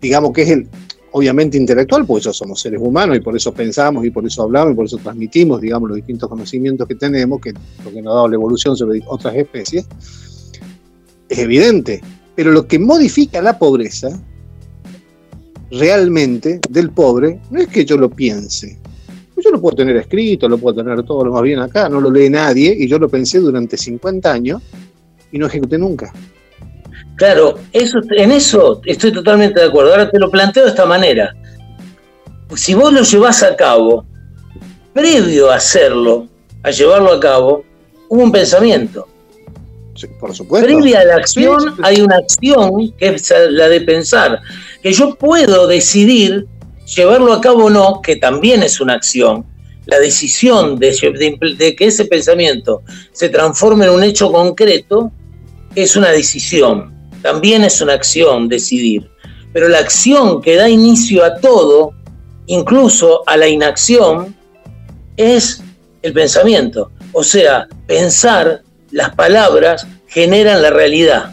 [0.00, 0.68] digamos que es el,
[1.12, 4.72] obviamente intelectual, porque eso somos seres humanos y por eso pensamos y por eso hablamos
[4.72, 7.52] y por eso transmitimos, digamos, los distintos conocimientos que tenemos, que
[7.84, 9.86] lo que nos ha dado la evolución sobre otras especies,
[11.28, 12.00] es evidente.
[12.34, 14.08] Pero lo que modifica la pobreza
[15.70, 18.78] realmente del pobre no es que yo lo piense.
[19.42, 22.10] Yo lo puedo tener escrito, lo puedo tener todo lo más bien acá, no lo
[22.10, 24.62] lee nadie y yo lo pensé durante 50 años
[25.32, 26.12] y no ejecuté nunca.
[27.20, 29.90] Claro, eso, en eso estoy totalmente de acuerdo.
[29.90, 31.36] Ahora te lo planteo de esta manera.
[32.56, 34.06] Si vos lo llevas a cabo,
[34.94, 36.28] previo a hacerlo,
[36.62, 37.62] a llevarlo a cabo,
[38.08, 39.06] hubo un pensamiento.
[39.96, 40.66] Sí, por supuesto.
[40.66, 44.40] Previa a la acción hay una acción que es la de pensar.
[44.82, 46.46] Que yo puedo decidir
[46.96, 49.44] llevarlo a cabo o no, que también es una acción.
[49.84, 50.96] La decisión de,
[51.58, 52.80] de que ese pensamiento
[53.12, 55.12] se transforme en un hecho concreto
[55.74, 59.10] es una decisión también es una acción decidir,
[59.52, 61.92] pero la acción que da inicio a todo,
[62.46, 64.34] incluso a la inacción,
[65.16, 65.62] es
[66.02, 66.90] el pensamiento.
[67.12, 71.32] O sea, pensar, las palabras generan la realidad.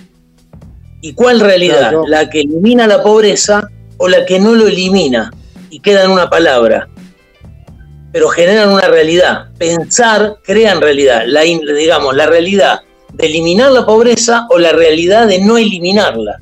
[1.02, 1.94] ¿Y cuál realidad?
[2.08, 5.32] La que elimina la pobreza o la que no lo elimina
[5.70, 6.88] y queda en una palabra.
[8.12, 9.50] Pero generan una realidad.
[9.58, 11.24] Pensar crean realidad.
[11.28, 12.82] La, digamos, la realidad
[13.14, 16.42] de eliminar la pobreza o la realidad de no eliminarla.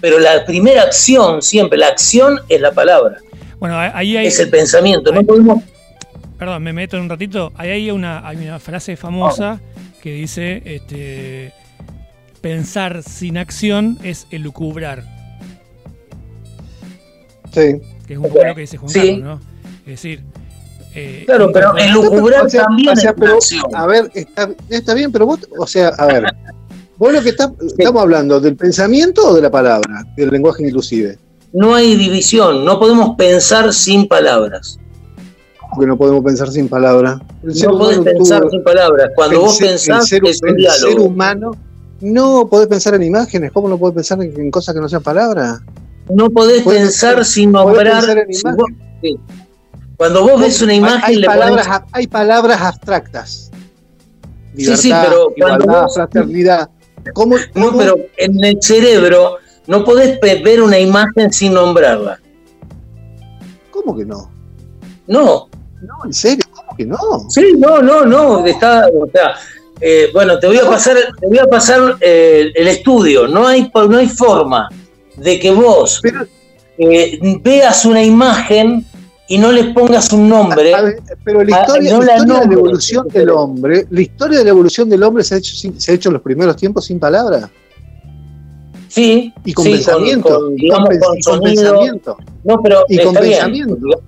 [0.00, 3.18] Pero la primera acción, siempre, la acción es la palabra.
[3.58, 5.12] Bueno, ahí hay, es el pensamiento.
[5.12, 5.62] no podemos...
[6.38, 7.52] Perdón, me meto en un ratito.
[7.56, 9.60] Ahí hay una, hay una frase famosa
[10.02, 11.52] que dice, este,
[12.40, 15.04] pensar sin acción es elucubrar.
[17.52, 17.80] Sí.
[18.06, 19.40] Que es un poco lo que dice Juan Carlos, ¿no?
[19.80, 20.22] Es decir,
[20.94, 22.94] eh, claro, pero el lucubrar también
[23.74, 24.10] A ver,
[24.68, 26.24] está, bien, pero vos, o sea, a ver,
[26.96, 30.04] vos lo que estamos hablando, ¿del pensamiento o de la palabra?
[30.16, 31.18] Del lenguaje inclusive.
[31.52, 34.78] No hay división, no podemos pensar sin palabras.
[35.70, 37.20] Porque no podemos pensar sin palabras.
[37.42, 39.10] No podés pensar sin palabras.
[39.14, 41.52] Cuando vos pensás, el ser, el ser humano,
[42.00, 43.52] no podés pensar en imágenes.
[43.52, 45.60] ¿Cómo no podés pensar en, cosas que no sean palabras?
[46.08, 48.26] No podés, pensar sin nombrar.
[50.00, 53.50] Cuando vos ves una imagen, hay, palabras, hay palabras abstractas.
[54.56, 56.70] sí, sí, pero igualdad, fraternidad.
[57.12, 59.36] ¿Cómo, No, pero en el cerebro
[59.66, 62.18] no podés ver una imagen sin nombrarla.
[63.70, 64.30] ¿Cómo que no?
[65.06, 65.50] No.
[65.82, 66.98] No, en serio, ¿cómo que no?
[67.28, 68.46] Sí, no, no, no.
[68.46, 69.34] Está, o sea,
[69.82, 73.28] eh, bueno, te voy a pasar, te voy a pasar eh, el estudio.
[73.28, 74.66] No hay, no hay forma
[75.18, 76.00] de que vos
[76.78, 78.86] eh, veas una imagen
[79.30, 80.72] y no les pongas un nombre.
[81.24, 85.22] pero la historia, de la evolución del hombre, la historia de la evolución del hombre
[85.22, 87.48] se ha hecho, se ha hecho en los primeros tiempos sin palabras.
[88.88, 90.84] Sí, y con pensamiento, y con,
[91.44, 92.18] pensamiento.
[92.42, 94.02] No, pero y con pensamiento.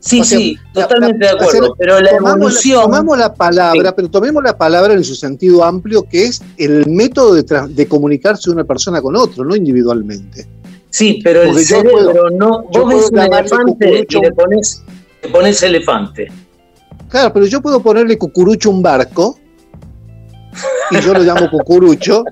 [0.00, 1.76] Sí, sí, totalmente de acuerdo.
[1.78, 2.82] pero la evolución.
[2.82, 7.34] tomamos la palabra, pero tomemos la palabra en su sentido amplio, que es el método
[7.34, 10.48] de, de comunicarse una persona con otro, no individualmente.
[10.96, 12.62] Sí, pero el cerebro no.
[12.72, 14.82] Vos ves un elefante y le pones,
[15.22, 16.32] le pones elefante.
[17.10, 19.38] Claro, pero yo puedo ponerle cucurucho a un barco
[20.90, 22.24] y yo lo llamo cucurucho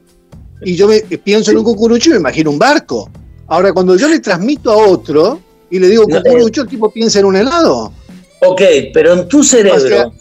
[0.62, 3.11] y yo me, pienso en un cucurucho y me imagino un barco.
[3.49, 7.27] Ahora, cuando yo le transmito a otro y le digo cucurucho, el tipo piensa en
[7.27, 7.93] un helado.
[8.41, 8.62] Ok,
[8.95, 10.15] pero en tu cerebro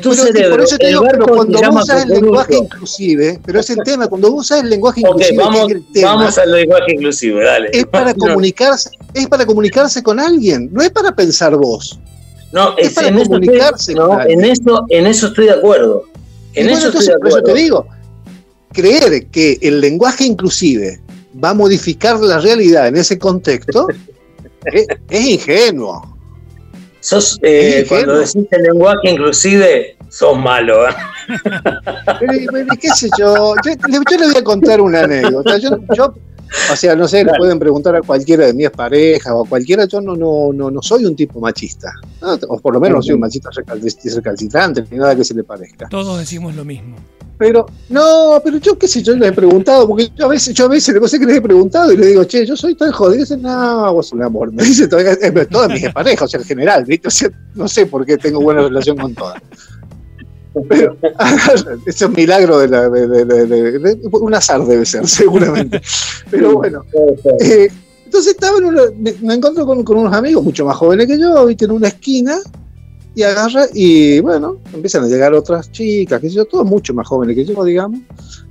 [0.00, 0.56] tu cerebro.
[0.56, 4.06] Por eso te digo, pero cuando vos usas el lenguaje inclusive, pero es el tema,
[4.06, 5.72] cuando vos usas el lenguaje inclusive, vamos,
[6.02, 7.70] vamos al lenguaje inclusive, dale.
[7.72, 11.98] Es para comunicarse, es para comunicarse con alguien, no es para pensar vos.
[12.52, 14.44] No, es, para comunicarse con alguien.
[14.44, 16.04] En eso, en eso estoy de acuerdo.
[16.54, 17.40] En eso estoy de acuerdo.
[17.40, 17.86] Por eso te digo,
[18.72, 21.00] creer que el lenguaje inclusive
[21.42, 23.88] va a modificar la realidad en ese contexto
[25.10, 26.13] es ingenuo.
[27.04, 30.88] Sos, eh, cuando decís el lenguaje inclusive, sos malo.
[30.88, 30.92] ¿eh?
[32.18, 35.58] Pero, qué sé yo, yo, le voy a contar una anécdota.
[35.58, 36.14] Yo,
[36.72, 39.84] o sea, no sé, le pueden preguntar a cualquiera de mis parejas o a cualquiera,
[39.84, 41.92] yo no, no, no, no soy un tipo machista.
[42.48, 45.90] O por lo menos no soy un machista recalcitrante, ni nada que se le parezca.
[45.90, 46.96] Todos decimos lo mismo.
[47.36, 50.66] Pero, no, pero yo qué sé, yo les he preguntado, porque yo a veces, yo
[50.66, 53.16] a veces, no que les he preguntado y le digo, che, yo soy tan jodido.
[53.16, 54.52] Y dicen, no, vos un amor.
[54.52, 57.08] Me dice todavía, es todas mis parejas, o sea, en general, ¿viste?
[57.08, 59.42] O sea, no sé por qué tengo buena relación con todas.
[60.68, 65.82] Pero, ese es un milagro de, la, de, de, un azar debe ser, seguramente.
[66.30, 66.84] Pero bueno,
[67.40, 67.68] eh,
[68.04, 71.46] entonces estaba en una, me, encuentro con, con, unos amigos mucho más jóvenes que yo,
[71.46, 71.64] ¿viste?
[71.64, 72.38] En una esquina,
[73.14, 77.36] y agarra y bueno, empiezan a llegar otras chicas, que yo, todos mucho más jóvenes
[77.36, 78.00] que yo, digamos,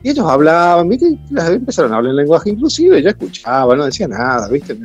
[0.01, 1.17] y ellos hablaban, ¿viste?
[1.31, 4.77] empezaron a hablar en lenguaje inclusive, yo escuchaba, no decía nada, ¿viste?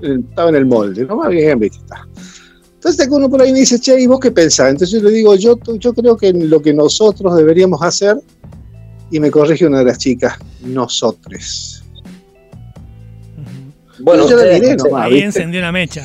[0.00, 1.78] estaba en el molde, no más bien, ¿viste?
[1.78, 2.06] Está.
[2.74, 4.70] Entonces uno por ahí me dice, che, ¿y vos qué pensás?
[4.70, 8.16] Entonces yo le digo, yo, yo creo que lo que nosotros deberíamos hacer,
[9.10, 11.82] y me corrige una de las chicas, nosotros.
[13.98, 15.06] Bueno, yo la miré nomás.
[15.06, 16.04] Ahí encendió una mecha.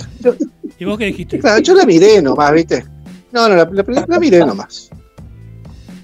[0.80, 1.40] ¿Y vos qué dijiste?
[1.40, 2.84] Claro, yo la miré nomás, ¿viste?
[3.32, 4.90] No, no, la, la, miré nomás.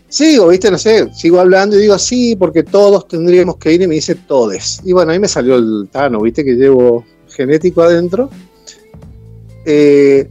[0.09, 3.87] Sigo, viste, no sé, sigo hablando y digo, sí, porque todos tendríamos que ir y
[3.87, 4.79] me dice todes.
[4.85, 8.29] Y bueno, ahí me salió el Tano, viste, que llevo genético adentro.
[9.65, 10.29] Eh,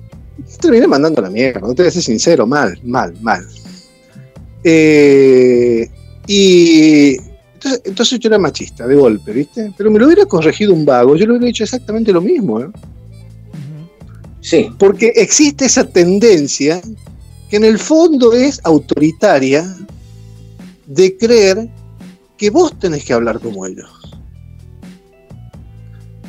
[0.60, 3.46] terminé mandando la mierda, no te voy a ser sincero, mal, mal, mal.
[4.64, 5.88] Eh,
[6.26, 7.16] y
[7.54, 9.72] entonces, entonces, yo era machista, de golpe, ¿viste?
[9.76, 12.68] Pero me lo hubiera corregido un vago, yo lo hubiera hecho exactamente lo mismo, ¿eh?
[14.46, 14.70] Sí.
[14.78, 16.80] Porque existe esa tendencia
[17.50, 19.76] que en el fondo es autoritaria
[20.86, 21.68] de creer
[22.36, 23.90] que vos tenés que hablar como ellos.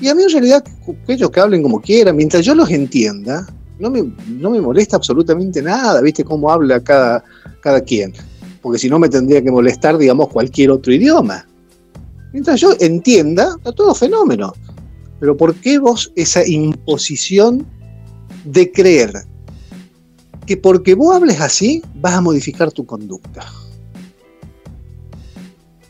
[0.02, 3.46] Y a mí en realidad que ellos que hablen como quieran, mientras yo los entienda,
[3.78, 6.24] no me, no me molesta absolutamente nada, ¿viste?
[6.24, 7.24] Cómo habla cada,
[7.62, 8.14] cada quien.
[8.64, 11.46] Porque si no me tendría que molestar, digamos, cualquier otro idioma.
[12.34, 14.54] Mientras yo entienda, está todo fenómeno.
[15.20, 17.77] Pero ¿por qué vos esa imposición
[18.48, 19.14] de creer
[20.46, 23.46] que porque vos hables así vas a modificar tu conducta.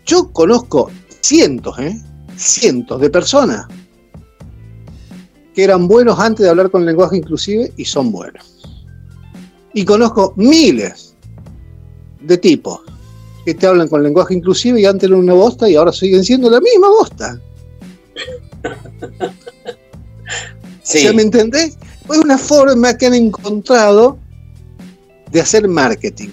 [0.06, 0.90] Yo conozco
[1.22, 2.02] cientos, ¿eh?
[2.36, 3.68] cientos de personas
[5.54, 8.46] que eran buenos antes de hablar con lenguaje inclusive y son buenos.
[9.74, 11.16] Y conozco miles
[12.22, 12.80] de tipos
[13.46, 16.50] que te hablan con lenguaje inclusive y antes eran una bosta y ahora siguen siendo
[16.50, 17.40] la misma bosta.
[20.84, 21.08] Sí.
[21.14, 21.78] ¿Me entendés?
[22.14, 24.18] Es una forma que han encontrado
[25.32, 26.30] de hacer marketing.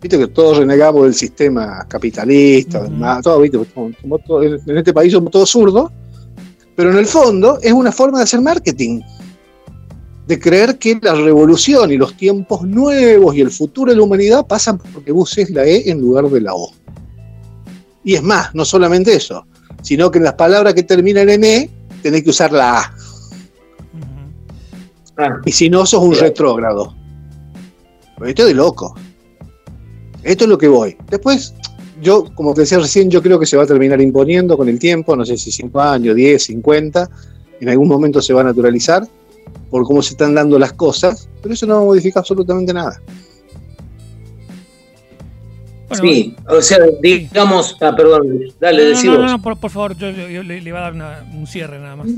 [0.00, 5.90] Viste que todos renegamos del sistema capitalista, en este país somos todos zurdos,
[6.76, 9.00] pero en el fondo es una forma de hacer marketing,
[10.28, 14.46] de creer que la revolución y los tiempos nuevos y el futuro de la humanidad
[14.46, 16.70] pasan porque uses la E en lugar de la O.
[18.04, 19.44] Y es más, no solamente eso,
[19.82, 21.70] sino que en las palabras que terminan en E
[22.02, 22.94] tenés que usar la A.
[25.44, 26.94] Y si no, sos un retrógrado.
[28.24, 28.94] Esto es de loco.
[30.22, 30.96] Esto es lo que voy.
[31.08, 31.54] Después,
[32.00, 34.78] yo, como te decía recién, yo creo que se va a terminar imponiendo con el
[34.78, 37.10] tiempo, no sé si 5 años, 10, 50,
[37.60, 39.06] en algún momento se va a naturalizar
[39.70, 43.00] por cómo se están dando las cosas, pero eso no va a modificar absolutamente nada.
[45.92, 50.86] sí, o sea, digamos, ah, perdón, dale, no, no, no, por, favor, yo, le, iba
[50.86, 52.08] a dar un cierre nada más.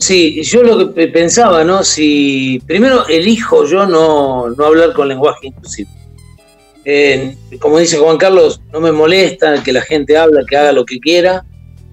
[0.00, 1.84] Sí, yo lo que pensaba, ¿no?
[1.84, 5.90] Si primero elijo yo no, hablar con lenguaje inclusivo.
[7.60, 10.98] como dice Juan Carlos, no me molesta que la gente hable, que haga lo que
[10.98, 11.44] quiera,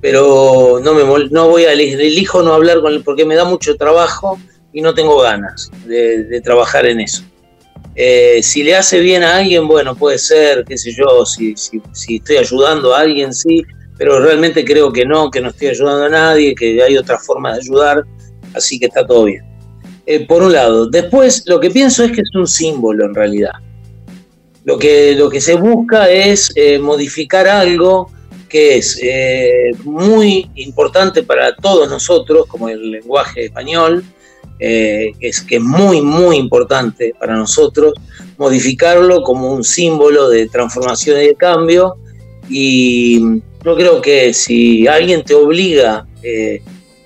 [0.02, 3.76] pero no me no voy a elijo no hablar con él porque me da mucho
[3.76, 4.39] trabajo
[4.72, 7.24] y no tengo ganas de, trabajar en eso.
[7.95, 11.82] Eh, si le hace bien a alguien, bueno, puede ser, qué sé yo, si, si,
[11.91, 13.62] si estoy ayudando a alguien, sí,
[14.00, 17.56] pero realmente creo que no, que no estoy ayudando a nadie, que hay otras formas
[17.56, 18.06] de ayudar,
[18.54, 19.43] así que está todo bien.
[20.06, 20.89] Eh, por un lado.
[20.89, 23.52] Después, lo que pienso es que es un símbolo en realidad.
[24.64, 28.10] Lo que, lo que se busca es eh, modificar algo
[28.47, 34.04] que es eh, muy importante para todos nosotros, como el lenguaje español,
[34.62, 37.93] es que es muy, muy importante para nosotros,
[38.38, 41.95] modificarlo como un símbolo de transformación y de cambio.
[42.50, 46.62] Y yo creo que si alguien te obliga eh,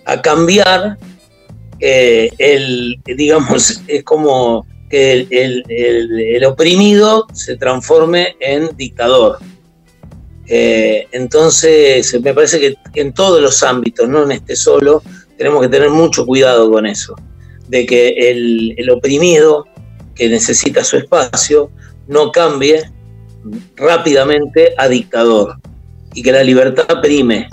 [0.05, 0.97] a cambiar,
[1.79, 9.39] eh, el, digamos, es como que el, oprimido se transforme en dictador.
[10.45, 15.01] Eh, entonces, me parece que en todos los ámbitos, no en este solo,
[15.37, 17.15] tenemos que tener mucho cuidado con eso,
[17.67, 18.09] de que
[18.77, 19.65] el oprimido
[20.13, 21.71] que necesita su espacio
[22.07, 22.83] no cambie
[23.75, 25.57] rápidamente a dictador
[26.13, 27.47] y que la libertad prime.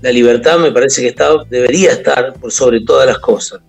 [0.00, 3.60] La libertad me parece que está, debería estar por sobre todas las cosas.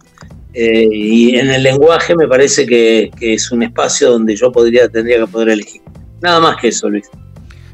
[0.53, 5.19] Eh, y en el lenguaje me parece que, es un espacio donde yo podría, tendría
[5.19, 5.81] que poder elegir.
[6.21, 7.09] Nada más que eso, Luis.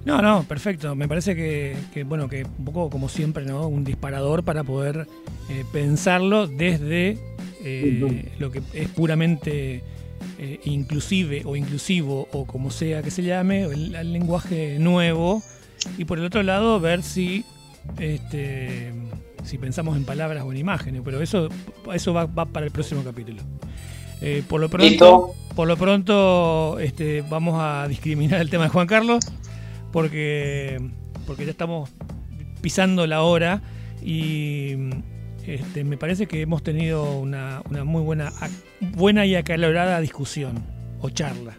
[0.06, 0.96] No, no, perfecto.
[0.96, 3.68] Me parece que, bueno, que un poco como siempre, ¿no?
[3.68, 5.08] Un disparador para poder
[5.50, 7.18] eh, pensarlo desde
[7.64, 9.84] eh, lo que es puramente
[10.42, 15.44] eh, inclusive o inclusivo o como sea que se llame, el, lenguaje nuevo.
[15.98, 17.46] Y por el otro lado, ver si
[17.98, 18.94] este,
[19.44, 21.50] si pensamos en palabras o en imágenes, pero eso,
[21.94, 23.42] eso va, para el próximo capítulo.
[24.48, 29.26] por lo pronto, por lo pronto este, vamos a discriminar el tema de Juan Carlos
[29.92, 30.80] porque,
[31.26, 31.90] porque ya estamos
[32.62, 33.62] pisando la hora
[34.02, 34.76] y
[35.46, 38.32] este, me parece que hemos tenido una, muy buena,
[38.96, 40.64] buena y acalorada discusión
[41.02, 41.58] o charla.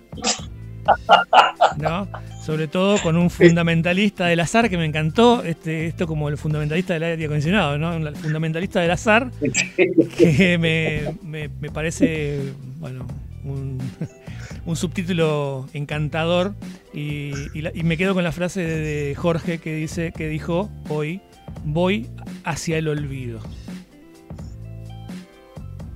[2.44, 6.94] Sobre todo con un fundamentalista del azar que me encantó, este, esto como el fundamentalista
[6.94, 7.94] del aire acondicionado, ¿no?
[7.94, 9.30] El fundamentalista del azar,
[10.16, 13.06] que me, me, me parece, bueno,
[13.44, 13.78] un,
[14.66, 16.54] un subtítulo encantador.
[16.92, 17.32] Y,
[17.84, 21.20] me quedo con la frase de, Jorge que dice que dijo hoy
[21.64, 22.08] voy
[22.44, 23.40] hacia el olvido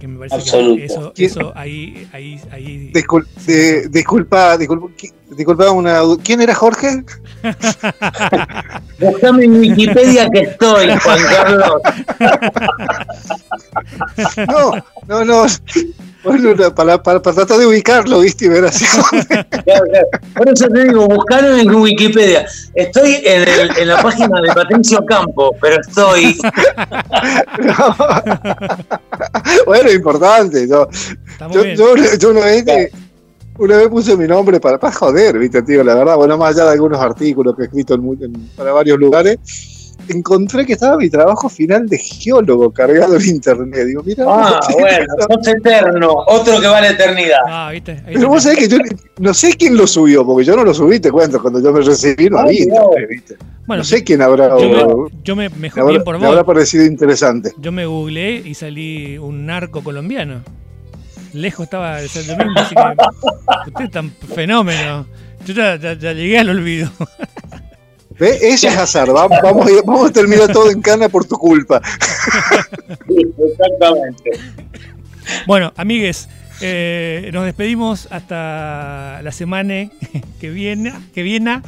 [0.04, 7.04] que me parece que eso, eso ahí, ahí, ahí disculpa, disculpa, una ¿quién era Jorge?
[9.00, 11.80] Buscame en Wikipedia que estoy, Juan Carlos.
[15.08, 15.46] no, no, no.
[16.24, 18.46] Bueno, para, para, tratar de ubicarlo, ¿viste?
[18.46, 18.84] Y ver así.
[20.34, 22.46] Por eso te digo, buscarlo en Wikipedia.
[22.74, 26.38] Estoy en, el, en la página de Patricio Campo, pero estoy.
[29.66, 30.68] Bueno, importante.
[30.68, 30.88] Yo,
[31.52, 32.90] yo, yo, yo, una, vez,
[33.58, 35.84] una vez puse mi nombre para, para joder, ¿viste, tío?
[35.84, 39.38] La verdad, bueno, más allá de algunos artículos que he escrito en, para varios lugares
[40.08, 43.86] encontré que estaba mi trabajo final de geólogo cargado en internet.
[43.86, 44.24] Digo, mira.
[44.26, 47.40] Ah, bueno, sos eterno, otro que va a la eternidad.
[47.46, 48.02] Ah, ¿viste?
[48.06, 48.78] Pero vos sabés que yo
[49.18, 51.80] no sé quién lo subió, porque yo no lo subí, te cuento, cuando yo me
[51.80, 52.66] recibí no había
[53.08, 53.36] ¿viste?
[53.66, 54.50] Bueno, no sé quién habrá.
[55.22, 56.20] Yo me, me, por vos.
[56.20, 57.52] Me habrá parecido interesante.
[57.58, 60.42] Yo me googleé y salí un narco colombiano.
[61.32, 65.06] Lejos estaba de ser lo mismo, así que usted es tan fenómeno.
[65.46, 66.90] Yo ya, ya llegué al olvido.
[68.18, 68.38] ¿Ve?
[68.40, 69.10] Ese es azar.
[69.12, 71.80] Vamos, vamos, a terminar todo en cana por tu culpa.
[73.08, 74.30] exactamente.
[75.46, 76.28] Bueno, amigues,
[76.60, 79.90] eh, nos despedimos hasta la semana
[80.40, 80.92] que viene.
[81.12, 81.62] Que viene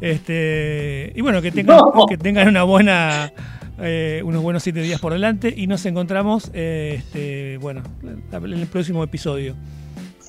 [0.00, 3.32] este, y bueno, que tengan, que tengan una buena,
[3.80, 8.66] eh, unos buenos siete días por delante y nos encontramos eh, este, bueno, en el
[8.66, 9.56] próximo episodio.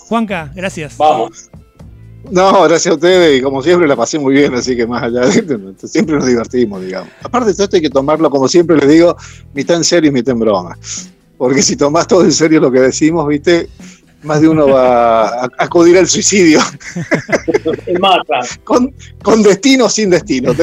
[0.08, 0.98] Juanca, gracias.
[0.98, 1.50] Vamos.
[2.32, 5.22] No, gracias a ustedes y como siempre la pasé muy bien, así que más allá
[5.22, 7.10] de esto, siempre nos divertimos, digamos.
[7.24, 9.16] Aparte de todo esto hay que tomarlo, como siempre les digo,
[9.54, 10.78] mitad en serio y mitad en broma.
[11.38, 13.70] Porque si tomás todo en serio lo que decimos, viste,
[14.24, 16.60] más de uno va a acudir al suicidio.
[18.64, 18.94] con,
[19.24, 20.54] con destino o sin destino.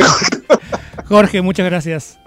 [1.07, 2.19] Jorge, muchas gracias.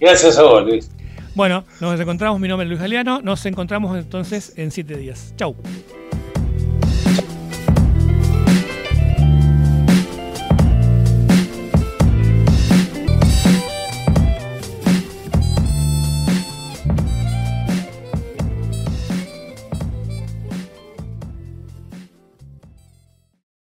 [0.00, 0.90] Gracias a vos, Luis.
[1.34, 5.34] Bueno, nos encontramos, mi nombre es Luis Galeano, nos encontramos entonces en siete días.
[5.36, 5.54] Chau.